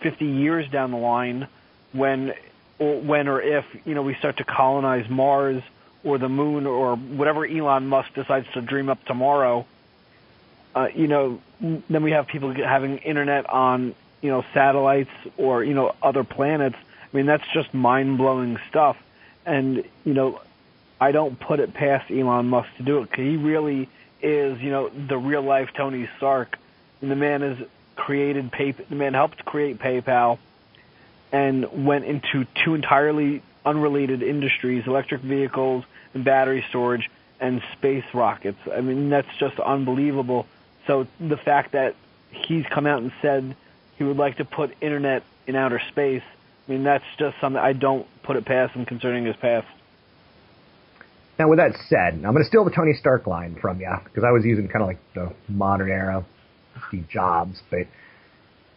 50 0.00 0.24
years 0.26 0.68
down 0.70 0.90
the 0.90 0.98
line 0.98 1.48
when 1.92 2.34
or 2.78 3.00
when 3.00 3.28
or 3.28 3.40
if 3.40 3.64
you 3.84 3.94
know 3.94 4.02
we 4.02 4.14
start 4.14 4.36
to 4.38 4.44
colonize 4.44 5.08
Mars 5.08 5.62
or 6.04 6.18
the 6.18 6.28
moon 6.28 6.66
or 6.66 6.96
whatever 6.96 7.46
Elon 7.46 7.88
Musk 7.88 8.12
decides 8.14 8.46
to 8.52 8.60
dream 8.60 8.88
up 8.88 9.04
tomorrow, 9.06 9.66
uh, 10.74 10.88
you 10.94 11.08
know, 11.08 11.40
then 11.60 12.02
we 12.02 12.10
have 12.12 12.26
people 12.26 12.52
having 12.52 12.98
internet 12.98 13.48
on 13.48 13.94
you 14.20 14.30
know 14.30 14.44
satellites 14.52 15.10
or 15.36 15.62
you 15.62 15.74
know 15.74 15.94
other 16.02 16.24
planets. 16.24 16.76
I 16.76 17.16
mean, 17.16 17.26
that's 17.26 17.44
just 17.52 17.72
mind 17.72 18.18
blowing 18.18 18.58
stuff, 18.68 18.96
and 19.46 19.84
you 20.04 20.14
know, 20.14 20.40
I 21.00 21.12
don't 21.12 21.38
put 21.38 21.60
it 21.60 21.74
past 21.74 22.10
Elon 22.10 22.48
Musk 22.48 22.68
to 22.78 22.82
do 22.82 22.98
it 22.98 23.10
because 23.10 23.24
he 23.24 23.36
really 23.36 23.88
is 24.20 24.60
you 24.60 24.70
know 24.70 24.88
the 24.88 25.16
real 25.16 25.42
life 25.42 25.70
Tony 25.74 26.08
Stark, 26.16 26.58
and 27.00 27.10
the 27.10 27.16
man 27.16 27.42
has 27.42 27.58
created. 27.96 28.50
The 28.50 28.96
man 28.96 29.14
helped 29.14 29.44
create 29.44 29.78
PayPal, 29.78 30.38
and 31.30 31.86
went 31.86 32.04
into 32.04 32.46
two 32.64 32.74
entirely 32.74 33.42
unrelated 33.64 34.22
industries: 34.22 34.86
electric 34.86 35.20
vehicles 35.20 35.84
battery 36.22 36.64
storage 36.68 37.10
and 37.40 37.60
space 37.76 38.04
rockets. 38.14 38.58
I 38.72 38.80
mean, 38.80 39.10
that's 39.10 39.28
just 39.38 39.58
unbelievable. 39.58 40.46
So 40.86 41.06
the 41.20 41.36
fact 41.36 41.72
that 41.72 41.94
he's 42.30 42.64
come 42.72 42.86
out 42.86 43.02
and 43.02 43.12
said 43.22 43.56
he 43.96 44.04
would 44.04 44.16
like 44.16 44.36
to 44.38 44.44
put 44.44 44.70
internet 44.80 45.22
in 45.46 45.56
outer 45.56 45.80
space, 45.90 46.22
I 46.66 46.72
mean, 46.72 46.84
that's 46.84 47.04
just 47.18 47.36
something 47.40 47.60
I 47.60 47.72
don't 47.72 48.06
put 48.22 48.36
it 48.36 48.44
past 48.44 48.74
him 48.74 48.86
concerning 48.86 49.26
his 49.26 49.36
past. 49.36 49.66
Now, 51.38 51.48
with 51.48 51.58
that 51.58 51.72
said, 51.88 52.14
I'm 52.14 52.32
going 52.32 52.44
to 52.44 52.44
steal 52.44 52.64
the 52.64 52.70
Tony 52.70 52.94
Stark 52.94 53.26
line 53.26 53.56
from 53.60 53.80
you 53.80 53.92
because 54.04 54.22
I 54.24 54.30
was 54.30 54.44
using 54.44 54.68
kind 54.68 54.82
of 54.82 54.88
like 54.88 55.00
the 55.14 55.32
modern 55.48 55.90
era 55.90 56.24
Steve 56.88 57.08
Jobs, 57.08 57.60
but 57.70 57.86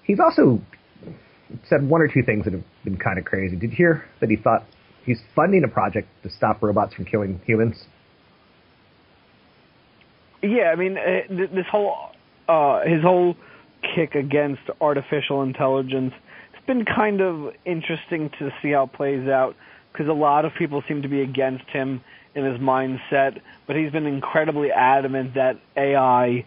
he's 0.04 0.20
also 0.20 0.60
said 1.70 1.88
one 1.88 2.02
or 2.02 2.08
two 2.08 2.24
things 2.24 2.46
that 2.46 2.54
have 2.54 2.64
been 2.84 2.98
kind 2.98 3.20
of 3.20 3.26
crazy. 3.26 3.56
Did 3.56 3.72
you 3.72 3.78
hear 3.78 4.06
that 4.20 4.30
he 4.30 4.36
thought 4.36 4.66
he's 5.08 5.22
funding 5.36 5.64
a 5.64 5.68
project 5.68 6.08
to 6.22 6.30
stop 6.30 6.62
robots 6.62 6.94
from 6.94 7.06
killing 7.06 7.42
humans? 7.46 7.86
Yeah, 10.44 10.66
I 10.72 10.76
mean, 10.76 10.98
uh, 10.98 11.22
this 11.30 11.66
whole 11.72 12.12
uh, 12.48 12.82
his 12.86 13.02
whole 13.02 13.36
kick 13.96 14.14
against 14.14 14.62
artificial 14.80 15.42
intelligence. 15.42 16.14
It's 16.54 16.66
been 16.68 16.86
kind 16.86 17.22
of 17.22 17.54
interesting 17.66 18.30
to 18.38 18.52
see 18.62 18.72
how 18.72 18.84
it 18.84 18.94
plays 18.94 19.28
out 19.28 19.56
because 19.92 20.08
a 20.08 20.14
lot 20.14 20.46
of 20.46 20.54
people 20.54 20.84
seem 20.88 21.02
to 21.02 21.08
be 21.08 21.22
against 21.22 21.66
him 21.70 22.02
in 22.36 22.46
his 22.46 22.60
mindset, 22.60 23.42
but 23.66 23.76
he's 23.76 23.92
been 23.92 24.06
incredibly 24.06 24.72
adamant 24.72 25.34
that 25.34 25.60
AI 25.76 26.46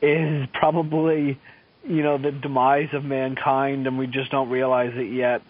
is 0.00 0.46
probably, 0.54 1.38
you 1.86 2.02
know, 2.02 2.16
the 2.16 2.32
demise 2.32 2.88
of 2.94 3.04
mankind, 3.04 3.86
and 3.86 3.98
we 3.98 4.06
just 4.06 4.30
don't 4.30 4.48
realize 4.48 4.92
it 4.94 5.12
yet. 5.12 5.42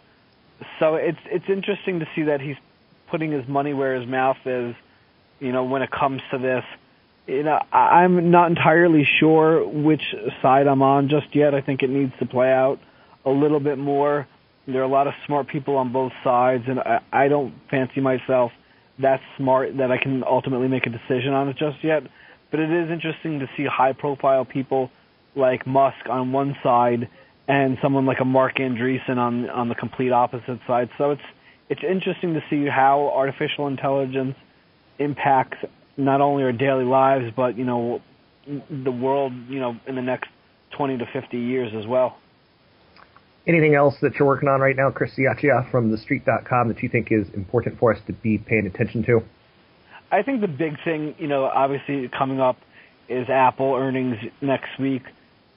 So 0.79 0.95
it's 0.95 1.19
it's 1.27 1.49
interesting 1.49 2.01
to 2.01 2.09
see 2.15 2.23
that 2.23 2.41
he's 2.41 2.57
putting 3.11 3.33
his 3.33 3.47
money 3.47 3.73
where 3.73 3.95
his 3.95 4.09
mouth 4.09 4.39
is, 4.45 4.75
you 5.41 5.53
know, 5.53 5.65
when 5.65 5.83
it 5.83 5.91
comes 5.91 6.23
to 6.31 6.39
this 6.39 6.65
you 7.27 7.43
know, 7.43 7.61
I'm 7.73 8.31
not 8.31 8.51
entirely 8.51 9.07
sure 9.19 9.67
which 9.67 10.15
side 10.41 10.67
I'm 10.67 10.83
on 10.83 11.09
just 11.09 11.35
yet. 11.35 11.55
I 11.55 11.61
think 11.61 11.83
it 11.83 11.91
needs 11.91 12.13
to 12.21 12.27
play 12.27 12.53
out 12.53 12.79
a 13.25 13.31
little 13.31 13.61
bit 13.61 13.79
more. 13.79 14.29
There 14.67 14.81
are 14.81 14.85
a 14.85 14.89
lot 14.89 15.07
of 15.07 15.15
smart 15.27 15.49
people 15.49 15.77
on 15.77 15.93
both 15.93 16.13
sides, 16.23 16.65
and 16.69 16.81
I, 16.81 17.01
I 17.13 17.29
don't 17.29 17.55
fancy 17.71 18.01
myself 18.01 18.53
that 19.01 19.21
smart 19.37 19.77
that 19.77 19.91
I 19.91 19.99
can 19.99 20.25
ultimately 20.25 20.69
make 20.69 20.87
a 20.87 20.91
decision 20.91 21.33
on 21.33 21.49
it 21.49 21.57
just 21.57 21.83
yet. 21.83 22.05
But 22.51 22.61
it 22.61 22.71
is 22.71 22.91
interesting 22.91 23.41
to 23.41 23.51
see 23.57 23.65
high-profile 23.65 24.47
people 24.47 24.91
like 25.35 25.67
Musk 25.67 26.09
on 26.09 26.33
one 26.33 26.57
side 26.63 27.09
and 27.49 27.79
someone 27.81 28.07
like 28.07 28.21
a 28.21 28.25
Marc 28.25 28.57
Andreessen 28.57 29.19
on 29.19 29.49
on 29.51 29.69
the 29.69 29.75
complete 29.75 30.13
opposite 30.13 30.59
side. 30.67 30.91
So 30.99 31.13
it's 31.13 31.23
it's 31.69 31.83
interesting 31.83 32.35
to 32.35 32.43
see 32.49 32.67
how 32.67 33.13
artificial 33.15 33.67
intelligence 33.67 34.37
impacts 34.99 35.59
not 35.97 36.21
only 36.21 36.45
our 36.45 36.53
daily 36.53 36.85
lives, 36.85 37.33
but 37.35 37.57
you 37.57 37.65
know, 37.65 38.03
the 38.71 38.91
world, 38.91 39.33
you 39.49 39.59
know, 39.59 39.77
in 39.87 39.95
the 39.95 40.03
next 40.03 40.29
20 40.77 40.99
to 40.99 41.07
50 41.13 41.39
years 41.39 41.73
as 41.75 41.87
well. 41.87 42.19
Anything 43.47 43.75
else 43.75 43.95
that 44.03 44.15
you're 44.19 44.27
working 44.27 44.49
on 44.49 44.61
right 44.61 44.77
now, 44.77 44.91
Chris 44.91 45.13
Ciaccia 45.17 45.71
from 45.71 45.91
TheStreet.com 45.91 46.69
that 46.69 46.83
you 46.83 46.89
think 46.89 47.13
is 47.13 47.29
important 47.35 47.79
for 47.79 47.95
us 47.95 48.01
to 48.09 48.13
be 48.13 48.39
paying 48.39 48.67
attention 48.67 49.05
to? 49.05 49.21
I 50.11 50.23
think 50.23 50.41
the 50.41 50.49
big 50.49 50.75
thing, 50.85 51.15
you 51.19 51.29
know, 51.29 51.45
obviously 51.45 52.09
coming 52.09 52.41
up 52.41 52.57
is 53.09 53.29
Apple 53.29 53.75
earnings 53.75 54.17
next 54.41 54.79
week, 54.81 55.03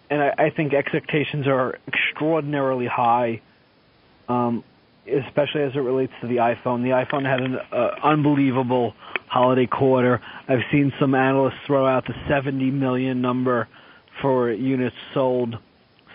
and 0.10 0.22
I, 0.22 0.34
I 0.38 0.50
think 0.50 0.74
expectations 0.74 1.48
are 1.48 1.78
extraordinarily 1.88 2.88
high. 2.88 3.41
Um, 4.28 4.63
especially 5.08 5.62
as 5.62 5.72
it 5.76 5.80
relates 5.80 6.13
to 6.22 6.28
the 6.28 6.38
iPhone. 6.38 6.84
The 6.84 6.89
iPhone 6.89 7.26
had 7.26 7.41
an 7.41 7.58
uh, 7.72 7.89
unbelievable 8.04 8.93
holiday 9.28 9.65
quarter. 9.65 10.22
I've 10.48 10.63
seen 10.72 10.93
some 11.00 11.15
analysts 11.15 11.60
throw 11.65 11.88
out 11.88 12.06
the 12.06 12.13
70 12.28 12.72
million 12.72 13.22
number 13.22 13.67
for 14.22 14.52
units 14.52 14.95
sold. 15.13 15.58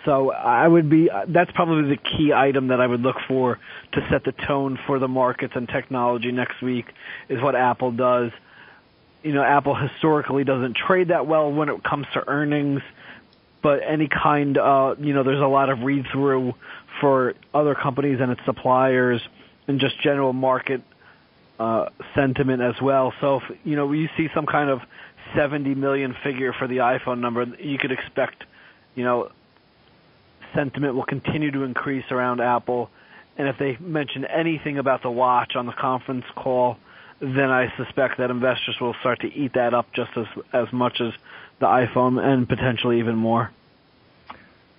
So 0.04 0.30
I 0.30 0.68
would 0.68 0.90
be 0.90 1.08
that's 1.28 1.50
probably 1.52 1.88
the 1.88 1.96
key 1.96 2.32
item 2.34 2.68
that 2.68 2.80
I 2.80 2.86
would 2.86 3.00
look 3.00 3.16
for 3.26 3.58
to 3.92 4.06
set 4.10 4.24
the 4.24 4.32
tone 4.32 4.78
for 4.86 4.98
the 4.98 5.08
markets 5.08 5.54
and 5.56 5.66
technology 5.66 6.30
next 6.30 6.60
week 6.60 6.84
is 7.30 7.40
what 7.40 7.54
Apple 7.54 7.90
does. 7.90 8.30
You 9.22 9.32
know, 9.32 9.42
Apple 9.42 9.74
historically 9.74 10.44
doesn't 10.44 10.76
trade 10.76 11.08
that 11.08 11.26
well 11.26 11.50
when 11.50 11.70
it 11.70 11.82
comes 11.82 12.06
to 12.12 12.28
earnings, 12.28 12.82
but 13.64 13.80
any 13.84 14.08
kind 14.08 14.56
uh 14.56 14.94
you 15.00 15.12
know, 15.12 15.24
there's 15.24 15.42
a 15.42 15.46
lot 15.46 15.70
of 15.70 15.80
read 15.80 16.04
through 16.12 16.52
for 17.00 17.34
other 17.52 17.74
companies 17.74 18.18
and 18.20 18.30
its 18.30 18.40
suppliers 18.44 19.20
and 19.66 19.80
just 19.80 20.00
general 20.00 20.32
market 20.32 20.82
uh, 21.58 21.86
sentiment 22.14 22.62
as 22.62 22.74
well. 22.82 23.12
So 23.20 23.36
if 23.36 23.58
you 23.64 23.74
know 23.74 23.90
you 23.92 24.08
see 24.16 24.28
some 24.34 24.46
kind 24.46 24.70
of 24.70 24.80
70 25.34 25.74
million 25.74 26.14
figure 26.22 26.52
for 26.52 26.68
the 26.68 26.78
iPhone 26.78 27.20
number, 27.20 27.44
you 27.58 27.78
could 27.78 27.92
expect, 27.92 28.44
you 28.94 29.04
know, 29.04 29.30
sentiment 30.54 30.94
will 30.94 31.04
continue 31.04 31.50
to 31.50 31.62
increase 31.62 32.04
around 32.10 32.40
Apple. 32.40 32.90
And 33.36 33.48
if 33.48 33.56
they 33.58 33.76
mention 33.80 34.24
anything 34.24 34.78
about 34.78 35.02
the 35.02 35.10
watch 35.10 35.56
on 35.56 35.66
the 35.66 35.72
conference 35.72 36.24
call, 36.36 36.76
then 37.20 37.50
I 37.50 37.72
suspect 37.76 38.18
that 38.18 38.30
investors 38.30 38.76
will 38.80 38.94
start 39.00 39.20
to 39.20 39.28
eat 39.28 39.54
that 39.54 39.74
up 39.74 39.86
just 39.94 40.10
as 40.16 40.26
as 40.52 40.72
much 40.72 41.00
as 41.00 41.12
the 41.60 41.66
iPhone 41.66 42.18
and 42.18 42.48
potentially 42.48 42.98
even 42.98 43.16
more. 43.16 43.50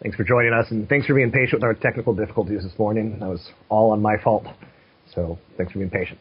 Thanks 0.02 0.18
for 0.18 0.24
joining 0.24 0.54
us, 0.54 0.70
and 0.72 0.88
thanks 0.88 1.08
for 1.08 1.16
being 1.16 1.32
patient 1.32 1.54
with 1.54 1.64
our 1.64 1.74
technical 1.74 2.14
difficulties 2.14 2.64
this 2.64 2.78
morning. 2.78 3.18
That 3.20 3.30
was 3.30 3.50
all 3.70 3.92
on 3.92 4.02
my 4.02 4.18
fault, 4.24 4.46
so 5.14 5.40
thanks 5.58 5.72
for 5.72 5.80
being 5.80 5.90
patient. 5.90 6.20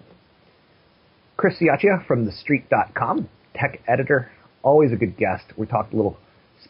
Chris 1.37 1.55
Ciaccia 1.61 2.07
from 2.07 2.27
TheStreet.com, 2.27 3.29
tech 3.55 3.83
editor, 3.89 4.31
always 4.63 4.93
a 4.93 4.97
good 4.97 5.17
guest. 5.17 5.45
We 5.57 5.67
talked 5.67 5.93
a 5.93 5.97
little 5.97 6.17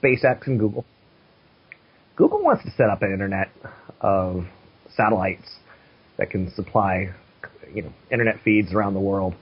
SpaceX 0.03 0.47
and 0.47 0.59
Google. 0.59 0.85
Google 2.17 2.43
wants 2.43 2.65
to 2.65 2.71
set 2.71 2.89
up 2.89 3.03
an 3.03 3.13
internet 3.13 3.51
of 4.01 4.47
satellites 4.97 5.59
that 6.17 6.31
can 6.31 6.53
supply, 6.55 7.11
you 7.73 7.83
know, 7.83 7.93
internet 8.11 8.37
feeds 8.45 8.73
around 8.73 8.95
the 8.95 9.01
world. 9.01 9.35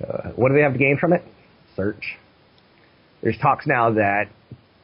Uh, 0.00 0.30
what 0.30 0.48
do 0.48 0.54
they 0.54 0.62
have 0.62 0.72
to 0.72 0.78
gain 0.78 0.98
from 0.98 1.12
it? 1.12 1.22
Search. 1.76 2.16
There's 3.22 3.38
talks 3.38 3.66
now 3.66 3.90
that 3.92 4.28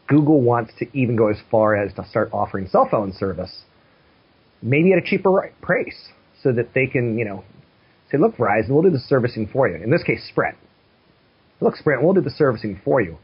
Google 0.08 0.40
wants 0.40 0.72
to 0.78 0.86
even 0.92 1.16
go 1.16 1.28
as 1.28 1.36
far 1.50 1.74
as 1.74 1.92
to 1.94 2.06
start 2.08 2.30
offering 2.32 2.68
cell 2.68 2.86
phone 2.90 3.12
service, 3.12 3.62
maybe 4.62 4.92
at 4.92 4.98
a 4.98 5.02
cheaper 5.02 5.52
price, 5.62 6.10
so 6.42 6.52
that 6.52 6.74
they 6.74 6.86
can, 6.86 7.18
you 7.18 7.24
know, 7.24 7.44
say, 8.10 8.18
look, 8.18 8.36
Verizon, 8.36 8.70
we'll 8.70 8.82
do 8.82 8.90
the 8.90 8.98
servicing 8.98 9.48
for 9.52 9.68
you. 9.68 9.82
In 9.82 9.90
this 9.90 10.02
case, 10.02 10.26
Sprint. 10.28 10.56
Look, 11.60 11.76
Sprint, 11.76 12.02
we'll 12.02 12.12
do 12.12 12.20
the 12.20 12.30
servicing 12.30 12.80
for 12.84 13.00
you. 13.00 13.18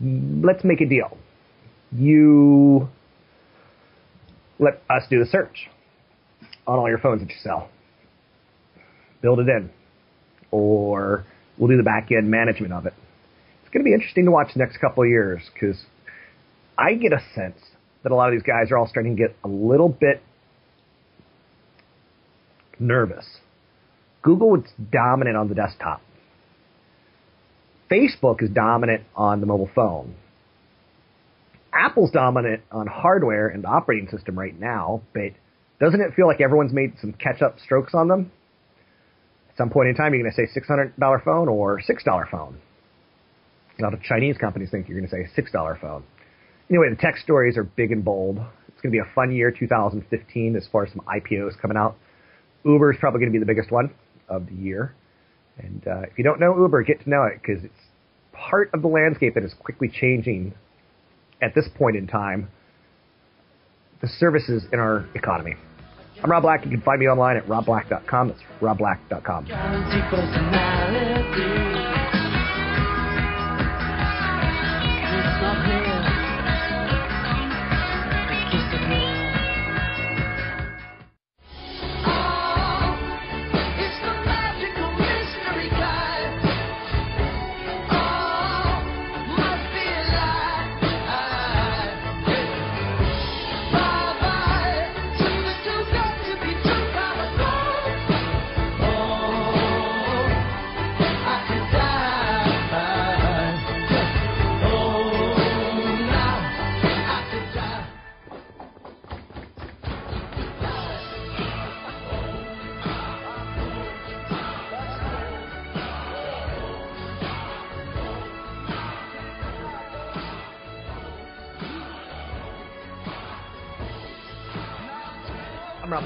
Let's 0.00 0.64
make 0.64 0.80
a 0.80 0.86
deal. 0.86 1.16
You 1.92 2.88
let 4.58 4.82
us 4.90 5.02
do 5.08 5.18
the 5.18 5.26
search 5.26 5.68
on 6.66 6.78
all 6.78 6.88
your 6.88 6.98
phones 6.98 7.20
that 7.20 7.28
you 7.28 7.36
sell. 7.42 7.68
build 9.20 9.40
it 9.40 9.48
in, 9.48 9.70
or 10.50 11.24
we'll 11.58 11.68
do 11.68 11.76
the 11.76 11.82
back 11.82 12.10
end 12.12 12.30
management 12.30 12.72
of 12.72 12.86
it. 12.86 12.94
It's 13.66 13.72
going 13.72 13.84
to 13.84 13.88
be 13.88 13.94
interesting 13.94 14.26
to 14.26 14.30
watch 14.30 14.54
the 14.54 14.60
next 14.60 14.76
couple 14.78 15.02
of 15.02 15.08
years 15.08 15.42
because 15.52 15.76
I 16.78 16.94
get 16.94 17.12
a 17.12 17.18
sense 17.34 17.58
that 18.04 18.12
a 18.12 18.14
lot 18.14 18.28
of 18.28 18.34
these 18.34 18.46
guys 18.46 18.70
are 18.70 18.78
all 18.78 18.86
starting 18.86 19.16
to 19.16 19.20
get 19.20 19.34
a 19.42 19.48
little 19.48 19.88
bit 19.88 20.22
nervous. 22.78 23.26
Google 24.22 24.54
is 24.54 24.70
dominant 24.92 25.36
on 25.36 25.48
the 25.48 25.56
desktop. 25.56 26.00
Facebook 27.90 28.40
is 28.40 28.50
dominant 28.50 29.02
on 29.16 29.40
the 29.40 29.46
mobile 29.46 29.70
phone. 29.74 30.14
Apple's 31.72 32.12
dominant 32.12 32.62
on 32.70 32.86
hardware 32.86 33.48
and 33.48 33.64
the 33.64 33.68
operating 33.68 34.08
system 34.08 34.38
right 34.38 34.56
now, 34.56 35.02
but 35.12 35.32
doesn't 35.80 36.00
it 36.00 36.14
feel 36.14 36.28
like 36.28 36.40
everyone's 36.40 36.72
made 36.72 36.92
some 37.00 37.12
catch 37.12 37.42
up 37.42 37.58
strokes 37.58 37.94
on 37.94 38.06
them? 38.06 38.30
At 39.50 39.56
some 39.56 39.70
point 39.70 39.88
in 39.88 39.96
time, 39.96 40.14
you're 40.14 40.22
going 40.22 40.32
to 40.32 40.36
say 40.36 40.60
$600 40.60 41.24
phone 41.24 41.48
or 41.48 41.80
$6 41.80 42.30
phone. 42.30 42.60
A 43.78 43.82
lot 43.82 43.94
of 43.94 44.02
Chinese 44.02 44.36
companies 44.38 44.70
think 44.70 44.88
you're 44.88 44.98
going 44.98 45.08
to 45.08 45.14
say 45.14 45.42
$6 45.42 45.80
phone. 45.80 46.02
Anyway, 46.70 46.88
the 46.90 46.96
tech 46.96 47.16
stories 47.18 47.56
are 47.56 47.64
big 47.64 47.92
and 47.92 48.04
bold. 48.04 48.38
It's 48.68 48.80
going 48.80 48.90
to 48.92 48.96
be 48.96 48.98
a 48.98 49.14
fun 49.14 49.32
year, 49.32 49.50
2015, 49.50 50.56
as 50.56 50.66
far 50.72 50.84
as 50.84 50.92
some 50.92 51.02
IPOs 51.02 51.60
coming 51.60 51.76
out. 51.76 51.96
Uber 52.64 52.92
is 52.92 52.98
probably 52.98 53.20
going 53.20 53.32
to 53.32 53.38
be 53.38 53.38
the 53.38 53.46
biggest 53.46 53.70
one 53.70 53.94
of 54.28 54.46
the 54.46 54.54
year. 54.54 54.94
And 55.58 55.86
uh, 55.86 56.02
if 56.02 56.18
you 56.18 56.24
don't 56.24 56.40
know 56.40 56.56
Uber, 56.58 56.82
get 56.82 57.02
to 57.04 57.10
know 57.10 57.24
it 57.24 57.40
because 57.40 57.64
it's 57.64 57.74
part 58.32 58.70
of 58.74 58.82
the 58.82 58.88
landscape 58.88 59.34
that 59.34 59.44
is 59.44 59.54
quickly 59.54 59.88
changing 59.88 60.54
at 61.40 61.54
this 61.54 61.68
point 61.76 61.96
in 61.96 62.06
time 62.06 62.48
the 64.02 64.08
services 64.18 64.64
in 64.72 64.78
our 64.78 65.08
economy. 65.14 65.54
I'm 66.22 66.30
Rob 66.30 66.42
Black. 66.42 66.64
You 66.64 66.70
can 66.70 66.82
find 66.82 67.00
me 67.00 67.06
online 67.06 67.36
at 67.36 67.46
robblack.com. 67.46 68.28
That's 68.28 68.40
robblack.com. 68.60 69.46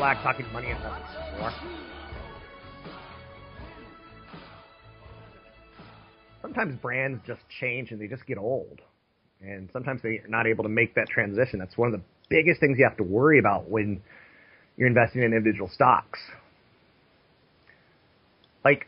Black, 0.00 0.22
talking 0.22 0.50
money 0.50 0.70
investments 0.70 1.10
more. 1.38 1.52
Sometimes 6.40 6.80
brands 6.80 7.20
just 7.26 7.42
change 7.60 7.90
and 7.90 8.00
they 8.00 8.06
just 8.06 8.24
get 8.26 8.38
old. 8.38 8.80
And 9.42 9.68
sometimes 9.74 10.00
they're 10.02 10.26
not 10.26 10.46
able 10.46 10.62
to 10.62 10.70
make 10.70 10.94
that 10.94 11.10
transition. 11.10 11.58
That's 11.58 11.76
one 11.76 11.92
of 11.92 12.00
the 12.00 12.06
biggest 12.30 12.60
things 12.60 12.78
you 12.78 12.84
have 12.88 12.96
to 12.96 13.02
worry 13.02 13.38
about 13.38 13.68
when 13.68 14.00
you're 14.78 14.88
investing 14.88 15.20
in 15.22 15.34
individual 15.34 15.68
stocks. 15.68 16.18
Like 18.64 18.86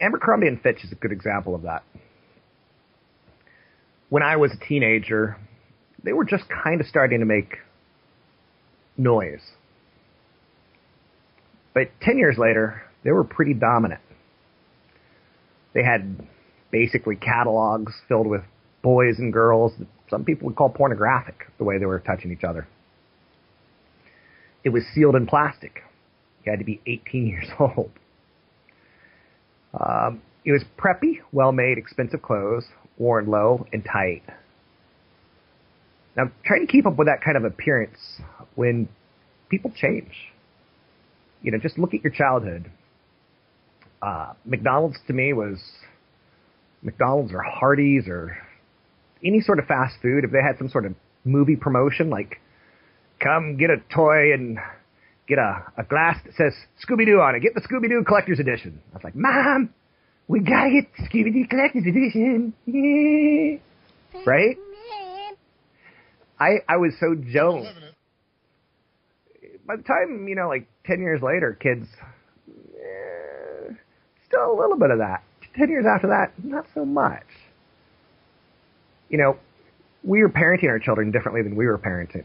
Abercrombie 0.00 0.48
and 0.48 0.62
Fitch 0.62 0.82
is 0.82 0.92
a 0.92 0.94
good 0.94 1.12
example 1.12 1.54
of 1.54 1.60
that. 1.64 1.82
When 4.08 4.22
I 4.22 4.36
was 4.36 4.50
a 4.52 4.66
teenager, 4.66 5.36
they 6.02 6.14
were 6.14 6.24
just 6.24 6.44
kind 6.48 6.80
of 6.80 6.86
starting 6.86 7.20
to 7.20 7.26
make 7.26 7.58
noise. 8.96 9.42
But 11.78 11.90
10 12.02 12.18
years 12.18 12.36
later, 12.36 12.82
they 13.04 13.12
were 13.12 13.22
pretty 13.22 13.54
dominant. 13.54 14.00
They 15.74 15.84
had 15.84 16.26
basically 16.72 17.14
catalogs 17.14 17.92
filled 18.08 18.26
with 18.26 18.40
boys 18.82 19.20
and 19.20 19.32
girls 19.32 19.74
that 19.78 19.86
some 20.10 20.24
people 20.24 20.46
would 20.46 20.56
call 20.56 20.70
pornographic, 20.70 21.46
the 21.56 21.62
way 21.62 21.78
they 21.78 21.86
were 21.86 22.00
touching 22.00 22.32
each 22.32 22.42
other. 22.42 22.66
It 24.64 24.70
was 24.70 24.82
sealed 24.92 25.14
in 25.14 25.28
plastic. 25.28 25.84
You 26.44 26.50
had 26.50 26.58
to 26.58 26.64
be 26.64 26.80
18 26.84 27.26
years 27.28 27.46
old. 27.60 27.92
Um, 29.72 30.20
it 30.44 30.50
was 30.50 30.64
preppy, 30.76 31.20
well 31.30 31.52
made, 31.52 31.78
expensive 31.78 32.22
clothes, 32.22 32.64
worn 32.98 33.28
low 33.28 33.68
and 33.72 33.84
tight. 33.84 34.24
Now, 36.16 36.32
trying 36.44 36.66
to 36.66 36.72
keep 36.72 36.86
up 36.86 36.96
with 36.96 37.06
that 37.06 37.22
kind 37.22 37.36
of 37.36 37.44
appearance 37.44 38.20
when 38.56 38.88
people 39.48 39.70
change 39.76 40.10
you 41.42 41.52
know, 41.52 41.58
just 41.58 41.78
look 41.78 41.94
at 41.94 42.02
your 42.02 42.12
childhood. 42.12 42.70
Uh, 44.00 44.32
McDonald's 44.44 44.98
to 45.06 45.12
me 45.12 45.32
was 45.32 45.58
McDonald's 46.82 47.32
or 47.32 47.42
Hardee's 47.42 48.06
or 48.08 48.36
any 49.24 49.40
sort 49.40 49.58
of 49.58 49.66
fast 49.66 49.96
food. 50.00 50.24
If 50.24 50.30
they 50.30 50.42
had 50.42 50.58
some 50.58 50.68
sort 50.68 50.86
of 50.86 50.94
movie 51.24 51.56
promotion, 51.56 52.10
like 52.10 52.40
come 53.20 53.56
get 53.56 53.70
a 53.70 53.76
toy 53.94 54.32
and 54.32 54.58
get 55.28 55.38
a, 55.38 55.64
a 55.76 55.84
glass 55.84 56.16
that 56.24 56.34
says 56.34 56.52
Scooby 56.86 57.06
Doo 57.06 57.20
on 57.20 57.34
it. 57.34 57.40
Get 57.40 57.54
the 57.54 57.60
Scooby 57.60 57.88
Doo 57.88 58.04
Collector's 58.06 58.40
Edition. 58.40 58.80
I 58.92 58.96
was 58.96 59.04
like, 59.04 59.16
Mom, 59.16 59.70
we 60.28 60.40
gotta 60.40 60.70
get 60.70 61.10
Scooby 61.10 61.32
Doo 61.32 61.46
Collector's 61.48 61.84
Edition. 61.86 62.54
Yeah. 62.66 63.58
Right? 64.26 64.56
I 66.40 66.56
I 66.66 66.78
was 66.78 66.94
so 66.98 67.14
Jones 67.14 67.68
by 69.68 69.76
the 69.76 69.82
time 69.82 70.26
you 70.26 70.34
know, 70.34 70.48
like 70.48 70.66
ten 70.88 71.00
years 71.00 71.20
later, 71.22 71.56
kids 71.60 71.86
eh, 72.48 73.72
still 74.26 74.52
a 74.52 74.58
little 74.58 74.78
bit 74.78 74.90
of 74.90 74.98
that. 74.98 75.22
Ten 75.54 75.68
years 75.68 75.84
after 75.86 76.08
that, 76.08 76.32
not 76.42 76.66
so 76.74 76.84
much. 76.84 77.26
You 79.10 79.18
know, 79.18 79.36
we 80.02 80.22
are 80.22 80.28
parenting 80.28 80.68
our 80.68 80.78
children 80.78 81.10
differently 81.10 81.42
than 81.42 81.54
we 81.54 81.66
were 81.66 81.78
parenting. 81.78 82.24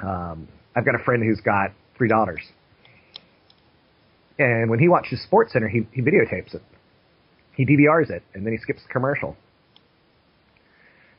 Um, 0.00 0.48
I've 0.76 0.84
got 0.84 0.94
a 0.94 1.04
friend 1.04 1.22
who's 1.22 1.40
got 1.40 1.70
three 1.96 2.08
daughters, 2.08 2.40
and 4.38 4.68
when 4.68 4.78
he 4.78 4.88
watches 4.88 5.22
Sports 5.22 5.52
Center, 5.52 5.68
he 5.68 5.86
he 5.92 6.02
videotapes 6.02 6.54
it, 6.54 6.62
he 7.56 7.64
DVRs 7.64 8.10
it, 8.10 8.22
and 8.34 8.44
then 8.44 8.52
he 8.52 8.58
skips 8.58 8.82
the 8.82 8.92
commercial. 8.92 9.36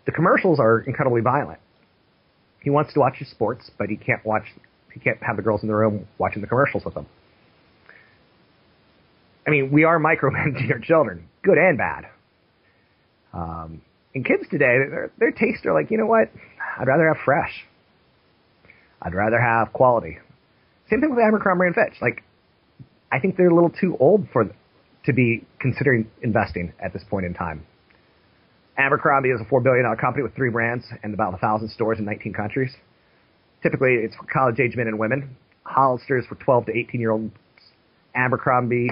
The 0.06 0.12
commercials 0.12 0.60
are 0.60 0.80
incredibly 0.82 1.22
violent. 1.22 1.60
He 2.62 2.70
wants 2.70 2.94
to 2.94 3.00
watch 3.00 3.18
his 3.18 3.30
sports, 3.30 3.70
but 3.78 3.90
he 3.90 3.96
can't 3.96 4.26
watch 4.26 4.44
he 4.94 5.00
can't 5.00 5.22
have 5.22 5.36
the 5.36 5.42
girls 5.42 5.62
in 5.62 5.68
the 5.68 5.76
room 5.76 6.08
watching 6.18 6.42
the 6.42 6.48
commercials 6.48 6.84
with 6.86 6.94
them. 6.94 7.06
I 9.46 9.52
mean, 9.52 9.72
we 9.72 9.84
are 9.84 10.00
micromanaging 10.00 10.72
our 10.72 10.80
children, 10.80 11.28
good 11.44 11.58
and 11.58 11.78
bad. 11.78 12.06
Um, 13.34 13.82
and 14.14 14.26
kids 14.26 14.44
today, 14.50 14.78
their, 14.90 15.12
their 15.18 15.32
tastes 15.32 15.66
are 15.66 15.74
like, 15.74 15.92
you 15.92 15.98
know 15.98 16.06
what? 16.06 16.32
I'd 16.80 16.88
rather 16.88 17.08
have 17.08 17.18
fresh. 17.24 17.66
I'd 19.02 19.14
rather 19.14 19.40
have 19.40 19.72
quality. 19.72 20.18
Same 20.90 21.02
thing 21.02 21.10
with 21.12 21.20
Abercrombie 21.20 21.68
and 21.68 21.76
Fitch. 21.76 22.02
Like, 22.02 22.24
I 23.12 23.20
think 23.20 23.38
they're 23.38 23.50
a 23.50 23.54
little 23.54 23.70
too 23.70 23.96
old 24.00 24.28
for 24.34 24.50
to 25.06 25.14
be 25.14 25.46
considering 25.60 26.10
investing 26.22 26.74
at 26.84 26.94
this 26.94 27.04
point 27.10 27.26
in 27.26 27.34
time. 27.34 27.66
Abercrombie 28.78 29.30
is 29.30 29.42
a 29.42 29.46
four 29.46 29.62
billion 29.62 29.84
dollar 29.84 29.96
company 29.96 30.24
with 30.24 30.36
three 30.36 30.50
brands 30.50 30.86
and 31.04 31.14
about 31.14 31.34
a 31.34 31.38
thousand 31.38 31.70
stores 31.70 32.00
in 32.00 32.06
19 32.06 32.34
countries. 32.34 32.72
Typically, 33.62 33.96
it's 33.96 34.16
for 34.16 34.26
college 34.26 34.60
age 34.60 34.76
men 34.76 34.88
and 34.88 34.98
women. 34.98 35.36
Hollister 35.64 36.18
is 36.18 36.26
for 36.26 36.36
12 36.36 36.68
to 36.68 36.78
18 36.78 37.02
year 37.02 37.12
olds. 37.12 37.34
Abercrombie 38.16 38.90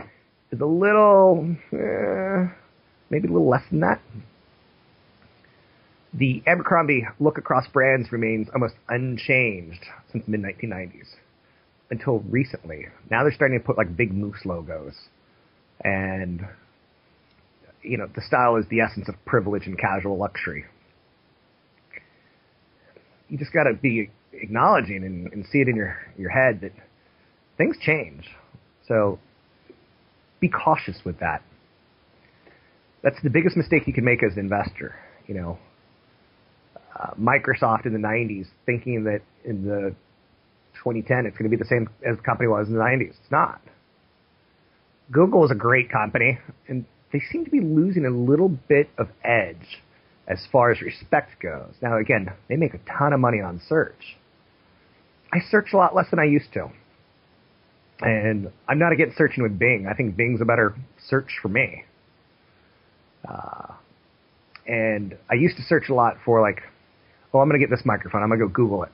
is 0.51 0.61
a 0.61 0.65
little, 0.65 1.55
eh, 1.74 2.47
maybe 3.09 3.28
a 3.28 3.32
little 3.32 3.49
less 3.49 3.63
than 3.70 3.80
that. 3.82 4.01
The 6.13 6.41
Abercrombie 6.47 7.05
look 7.20 7.38
across 7.38 7.68
brands 7.68 8.11
remains 8.11 8.47
almost 8.53 8.76
unchanged 8.89 9.86
since 10.11 10.26
the 10.26 10.32
mid 10.32 10.41
1990s 10.41 11.15
until 11.89 12.20
recently. 12.20 12.88
Now 13.09 13.24
they're 13.24 13.34
starting 13.34 13.59
to 13.59 13.65
put 13.65 13.78
like 13.78 13.95
big 13.95 14.13
moose 14.13 14.45
logos, 14.45 14.93
and 15.84 16.45
you 17.82 17.97
know 17.97 18.07
the 18.15 18.22
style 18.22 18.55
is 18.55 18.65
the 18.70 18.82
essence 18.82 19.07
of 19.09 19.15
privilege 19.26 19.68
and 19.68 19.78
casual 19.78 20.18
luxury. 20.18 20.65
You 23.30 23.38
just 23.38 23.53
got 23.53 23.63
to 23.63 23.73
be 23.73 24.09
acknowledging 24.34 25.03
and, 25.03 25.32
and 25.34 25.45
see 25.51 25.59
it 25.59 25.67
in 25.67 25.75
your 25.75 25.97
your 26.17 26.30
head 26.30 26.61
that 26.61 26.71
things 27.57 27.75
change. 27.82 28.30
So 28.88 29.19
be 30.39 30.49
cautious 30.49 30.97
with 31.03 31.19
that. 31.19 31.41
That's 33.03 33.17
the 33.23 33.30
biggest 33.30 33.57
mistake 33.57 33.88
you 33.88 33.93
can 33.93 34.05
make 34.05 34.23
as 34.23 34.34
an 34.34 34.39
investor. 34.39 34.95
You 35.28 35.36
know, 35.36 35.59
uh, 36.97 37.11
Microsoft 37.19 37.86
in 37.86 37.93
the 37.93 37.99
90s 37.99 38.47
thinking 38.65 39.03
that 39.05 39.21
in 39.43 39.65
the 39.65 39.95
2010 40.75 41.25
it's 41.25 41.38
going 41.38 41.49
to 41.49 41.55
be 41.55 41.61
the 41.61 41.67
same 41.67 41.89
as 42.05 42.17
the 42.17 42.23
company 42.23 42.47
was 42.47 42.67
in 42.67 42.73
the 42.73 42.80
90s. 42.80 43.09
It's 43.09 43.32
not. 43.32 43.61
Google 45.11 45.45
is 45.45 45.51
a 45.51 45.55
great 45.55 45.89
company, 45.89 46.38
and 46.67 46.86
they 47.13 47.21
seem 47.32 47.45
to 47.45 47.51
be 47.51 47.61
losing 47.61 48.05
a 48.05 48.09
little 48.09 48.49
bit 48.49 48.89
of 48.97 49.07
edge 49.23 49.82
as 50.28 50.39
far 50.51 50.71
as 50.71 50.82
respect 50.82 51.41
goes. 51.41 51.73
Now, 51.82 51.97
again, 51.97 52.32
they 52.49 52.55
make 52.55 52.73
a 52.73 52.80
ton 52.97 53.13
of 53.13 53.19
money 53.19 53.39
on 53.41 53.61
search. 53.67 54.17
I 55.32 55.39
search 55.49 55.73
a 55.73 55.78
lot 55.78 55.95
less 55.95 56.07
than 56.09 56.19
I 56.19 56.25
used 56.25 56.53
to. 56.53 56.69
And 57.99 58.51
I'm 58.67 58.78
not 58.78 58.91
against 58.91 59.17
searching 59.17 59.43
with 59.43 59.57
Bing. 59.57 59.88
I 59.89 59.93
think 59.93 60.15
Bing's 60.15 60.41
a 60.41 60.45
better 60.45 60.75
search 61.09 61.39
for 61.41 61.47
me. 61.47 61.84
Uh, 63.28 63.73
and 64.67 65.17
I 65.30 65.36
used 65.36 65.57
to 65.57 65.63
search 65.63 65.89
a 65.89 65.93
lot 65.93 66.17
for 66.23 66.41
like, 66.41 66.61
oh, 67.34 67.39
I'm 67.39 67.49
going 67.49 67.59
to 67.59 67.65
get 67.65 67.75
this 67.75 67.86
microphone. 67.86 68.21
I'm 68.21 68.30
going 68.30 68.39
to 68.39 68.45
go 68.45 68.51
Google 68.51 68.84
it. 68.84 68.91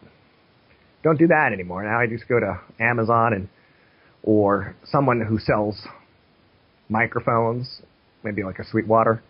Don't 1.03 1.19
do 1.19 1.27
that 1.27 1.51
anymore. 1.51 1.83
Now 1.83 1.99
I 1.99 2.07
just 2.07 2.27
go 2.29 2.39
to 2.39 2.59
Amazon 2.79 3.33
and 3.33 3.49
or 4.23 4.75
someone 4.85 5.19
who 5.19 5.37
sells 5.37 5.85
microphones, 6.87 7.81
maybe 8.23 8.43
like 8.43 8.59
a 8.59 8.65
Sweetwater. 8.65 9.21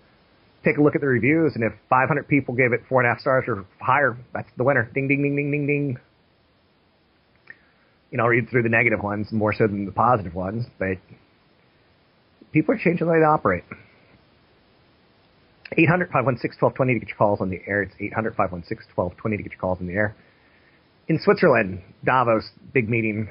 Take 0.64 0.78
a 0.78 0.82
look 0.82 0.95
at 0.95 1.01
the 1.01 1.07
reviews, 1.07 1.53
and 1.55 1.64
if 1.64 1.74
500 1.89 2.28
people 2.28 2.55
gave 2.55 2.72
it 2.72 2.82
four 2.88 3.01
and 3.01 3.07
a 3.07 3.14
half 3.14 3.20
stars 3.20 3.45
or 3.47 3.66
higher, 3.82 4.18
that's 4.34 4.47
the 4.55 4.64
winner. 4.64 4.89
Ding, 4.93 5.07
ding, 5.07 5.22
ding, 5.22 5.36
ding, 5.36 5.51
ding, 5.51 5.68
ding. 5.68 5.97
You 8.11 8.18
know, 8.18 8.24
I'll 8.24 8.30
read 8.30 8.49
through 8.49 8.64
the 8.64 8.70
negative 8.70 9.01
ones 9.01 9.32
more 9.32 9.53
so 9.53 9.68
than 9.68 9.86
the 9.86 9.91
positive 9.91 10.36
ones, 10.36 10.66
but 10.80 10.97
people 12.53 12.76
are 12.76 12.78
changing 12.78 13.07
the 13.07 13.11
way 13.11 13.20
they 13.20 13.26
operate. 13.26 13.64
800 15.78 16.09
516 16.09 16.61
1220 16.61 16.93
to 16.93 16.99
get 16.99 17.09
your 17.09 17.18
calls 17.18 17.41
on 17.41 17.49
the 17.49 17.59
air. 17.68 17.82
It's 17.82 17.95
800 17.99 18.36
516 18.36 18.93
1220 18.95 19.38
to 19.38 19.43
get 19.43 19.51
your 19.51 19.59
calls 19.59 19.80
on 19.82 19.88
the 19.88 19.93
air. 19.93 20.16
In 21.07 21.20
Switzerland, 21.20 21.82
Davos, 22.05 22.49
big 22.74 22.88
meeting, 22.89 23.30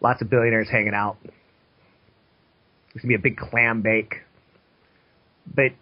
lots 0.00 0.22
of 0.22 0.30
billionaires 0.30 0.68
hanging 0.70 0.94
out. 0.94 1.18
There's 1.22 3.02
going 3.02 3.12
to 3.12 3.18
be 3.18 3.28
a 3.28 3.30
big 3.30 3.36
clam 3.36 3.82
bake. 3.82 4.14
But 5.54 5.72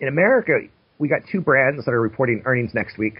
in 0.00 0.08
America, 0.08 0.58
we 0.98 1.08
got 1.08 1.20
two 1.30 1.40
brands 1.40 1.84
that 1.84 1.92
are 1.92 2.00
reporting 2.00 2.42
earnings 2.44 2.72
next 2.74 2.98
week. 2.98 3.18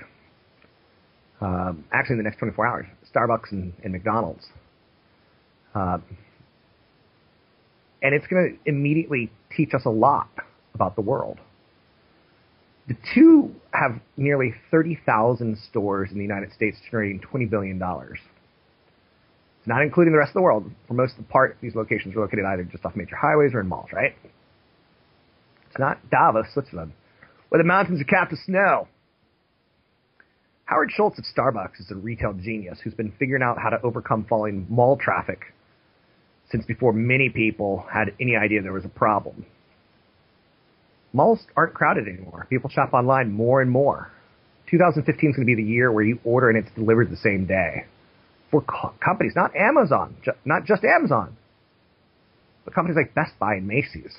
Um, 1.41 1.85
actually, 1.93 2.15
in 2.15 2.19
the 2.19 2.25
next 2.25 2.39
24 2.39 2.67
hours 2.67 2.87
Starbucks 3.15 3.53
and, 3.53 3.73
and 3.83 3.93
McDonald's. 3.93 4.47
Um, 5.75 6.03
and 8.03 8.15
it's 8.15 8.27
going 8.27 8.59
to 8.65 8.71
immediately 8.71 9.31
teach 9.57 9.75
us 9.75 9.83
a 9.85 9.91
lot 9.91 10.31
about 10.75 10.97
the 10.97 11.03
world. 11.03 11.39
The 12.89 12.97
two 13.15 13.55
have 13.73 14.01
nearly 14.17 14.55
30,000 14.71 15.59
stores 15.71 16.11
in 16.11 16.17
the 16.17 16.25
United 16.25 16.53
States 16.53 16.77
generating 16.91 17.21
$20 17.21 17.49
billion. 17.49 17.81
It's 17.83 19.67
not 19.67 19.83
including 19.83 20.13
the 20.13 20.19
rest 20.19 20.31
of 20.31 20.35
the 20.35 20.43
world. 20.43 20.71
For 20.89 20.95
most 20.95 21.13
of 21.13 21.19
the 21.19 21.31
part, 21.31 21.59
these 21.61 21.75
locations 21.75 22.17
are 22.17 22.21
located 22.21 22.45
either 22.47 22.65
just 22.65 22.85
off 22.85 22.97
major 22.97 23.17
highways 23.17 23.55
or 23.55 23.61
in 23.61 23.69
malls, 23.69 23.91
right? 23.93 24.15
Not 25.81 26.11
Davos, 26.11 26.45
Switzerland, 26.53 26.93
where 27.49 27.59
the 27.59 27.67
mountains 27.67 28.03
are 28.03 28.05
capped 28.05 28.33
with 28.33 28.41
snow. 28.45 28.87
Howard 30.67 30.91
Schultz 30.95 31.19
of 31.19 31.25
Starbucks 31.25 31.81
is 31.81 31.91
a 31.91 31.95
retail 31.95 32.35
genius 32.35 32.79
who's 32.85 32.93
been 32.93 33.13
figuring 33.19 33.43
out 33.43 33.57
how 33.59 33.71
to 33.71 33.81
overcome 33.83 34.27
falling 34.29 34.67
mall 34.69 34.99
traffic 34.99 35.55
since 36.51 36.67
before 36.67 36.93
many 36.93 37.31
people 37.31 37.87
had 37.91 38.13
any 38.21 38.37
idea 38.37 38.61
there 38.61 38.75
was 38.75 38.85
a 38.85 38.91
problem. 38.91 39.47
Malls 41.15 41.47
aren't 41.57 41.73
crowded 41.73 42.07
anymore. 42.07 42.47
People 42.51 42.69
shop 42.69 42.93
online 42.93 43.33
more 43.33 43.63
and 43.63 43.71
more. 43.71 44.13
2015 44.71 45.31
is 45.31 45.37
going 45.37 45.47
to 45.47 45.57
be 45.57 45.61
the 45.61 45.69
year 45.69 45.91
where 45.91 46.05
you 46.05 46.21
order 46.25 46.51
and 46.51 46.59
it's 46.59 46.73
delivered 46.77 47.11
the 47.11 47.17
same 47.17 47.47
day 47.47 47.87
for 48.51 48.61
co- 48.61 48.93
companies, 49.03 49.33
not 49.35 49.57
Amazon, 49.57 50.15
ju- 50.23 50.33
not 50.45 50.67
just 50.67 50.85
Amazon, 50.85 51.37
but 52.67 52.75
companies 52.75 52.97
like 52.97 53.15
Best 53.15 53.33
Buy 53.41 53.55
and 53.55 53.67
Macy's. 53.67 54.15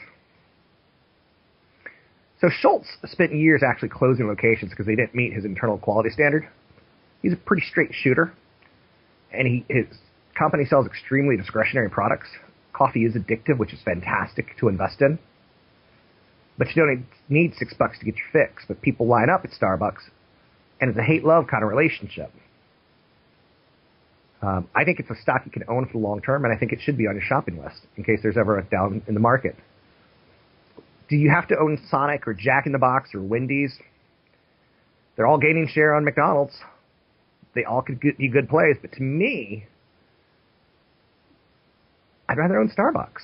So 2.41 2.49
Schultz 2.49 2.87
spent 3.05 3.33
years 3.35 3.61
actually 3.63 3.89
closing 3.89 4.27
locations 4.27 4.71
because 4.71 4.87
they 4.87 4.95
didn't 4.95 5.13
meet 5.13 5.31
his 5.31 5.45
internal 5.45 5.77
quality 5.77 6.09
standard. 6.09 6.47
He's 7.21 7.33
a 7.33 7.37
pretty 7.37 7.63
straight 7.69 7.91
shooter, 7.93 8.33
and 9.31 9.47
he 9.47 9.65
his 9.69 9.85
company 10.37 10.65
sells 10.65 10.87
extremely 10.87 11.37
discretionary 11.37 11.89
products. 11.89 12.27
Coffee 12.73 13.05
is 13.05 13.13
addictive, 13.13 13.59
which 13.59 13.73
is 13.73 13.79
fantastic 13.85 14.57
to 14.59 14.69
invest 14.69 15.01
in. 15.01 15.19
But 16.57 16.69
you 16.75 16.83
don't 16.83 17.05
need 17.29 17.53
six 17.55 17.75
bucks 17.75 17.99
to 17.99 18.05
get 18.05 18.15
your 18.15 18.27
fix. 18.31 18.63
But 18.67 18.81
people 18.81 19.05
line 19.05 19.29
up 19.29 19.45
at 19.45 19.51
Starbucks, 19.51 20.09
and 20.79 20.89
it's 20.89 20.97
a 20.97 21.03
hate 21.03 21.23
love 21.23 21.45
kind 21.45 21.63
of 21.63 21.69
relationship. 21.69 22.31
Um, 24.41 24.67
I 24.75 24.83
think 24.83 24.99
it's 24.99 25.11
a 25.11 25.21
stock 25.21 25.43
you 25.45 25.51
can 25.51 25.63
own 25.69 25.85
for 25.85 25.93
the 25.93 25.99
long 25.99 26.21
term, 26.21 26.43
and 26.43 26.53
I 26.53 26.57
think 26.57 26.71
it 26.71 26.79
should 26.81 26.97
be 26.97 27.05
on 27.05 27.13
your 27.13 27.23
shopping 27.23 27.61
list 27.63 27.81
in 27.97 28.03
case 28.03 28.19
there's 28.23 28.37
ever 28.37 28.57
a 28.57 28.63
down 28.63 29.03
in 29.07 29.13
the 29.13 29.19
market. 29.19 29.55
Do 31.11 31.17
you 31.17 31.29
have 31.29 31.47
to 31.49 31.59
own 31.59 31.77
Sonic 31.89 32.27
or 32.27 32.33
Jack 32.33 32.65
in 32.65 32.71
the 32.71 32.79
Box 32.79 33.13
or 33.13 33.21
Wendy's? 33.21 33.77
They're 35.15 35.27
all 35.27 35.37
gaining 35.37 35.67
share 35.67 35.93
on 35.93 36.03
McDonald's. 36.03 36.57
They 37.53 37.65
all 37.65 37.83
could 37.83 37.99
be 37.99 38.29
good 38.29 38.49
plays, 38.49 38.77
but 38.81 38.93
to 38.93 39.03
me, 39.03 39.65
I'd 42.27 42.37
rather 42.37 42.57
own 42.57 42.71
Starbucks. 42.75 43.21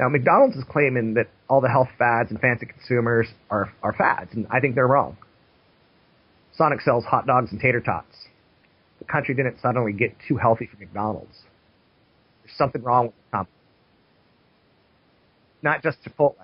Now, 0.00 0.08
McDonald's 0.08 0.56
is 0.56 0.64
claiming 0.68 1.14
that 1.14 1.28
all 1.48 1.60
the 1.60 1.68
health 1.68 1.90
fads 1.96 2.30
and 2.30 2.40
fancy 2.40 2.66
consumers 2.66 3.28
are, 3.50 3.72
are 3.82 3.92
fads, 3.92 4.30
and 4.32 4.48
I 4.50 4.58
think 4.58 4.74
they're 4.74 4.88
wrong. 4.88 5.16
Sonic 6.56 6.80
sells 6.80 7.04
hot 7.04 7.26
dogs 7.26 7.52
and 7.52 7.60
tater 7.60 7.80
tots 7.80 8.16
the 9.02 9.12
country 9.12 9.34
didn't 9.34 9.60
suddenly 9.60 9.92
get 9.92 10.14
too 10.28 10.36
healthy 10.36 10.66
for 10.66 10.76
McDonald's. 10.78 11.40
There's 12.44 12.56
something 12.56 12.82
wrong 12.82 13.06
with 13.06 13.14
the 13.16 13.36
company. 13.36 13.56
Not 15.62 15.82
just 15.82 15.98
Chipotle. 16.04 16.36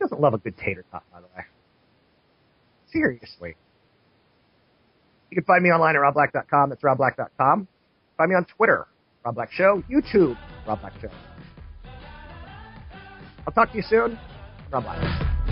Doesn't 0.00 0.20
love 0.20 0.34
a 0.34 0.38
good 0.38 0.56
tater 0.56 0.84
tot, 0.90 1.04
by 1.12 1.20
the 1.20 1.26
way. 1.36 1.44
Seriously. 2.90 3.54
You 5.30 5.36
can 5.36 5.44
find 5.44 5.62
me 5.62 5.70
online 5.70 5.94
at 5.94 6.00
robblack.com. 6.00 6.70
That's 6.70 6.82
robblack.com. 6.82 7.68
Find 8.16 8.30
me 8.30 8.36
on 8.36 8.44
Twitter, 8.56 8.86
Rob 9.24 9.36
Black 9.36 9.52
Show, 9.52 9.82
YouTube, 9.90 10.36
Rob 10.66 10.80
Black 10.80 10.92
Show. 11.00 11.10
I'll 13.46 13.52
talk 13.52 13.70
to 13.70 13.76
you 13.76 13.82
soon. 13.82 14.18
Rob 14.72 14.84
Black. 14.84 15.29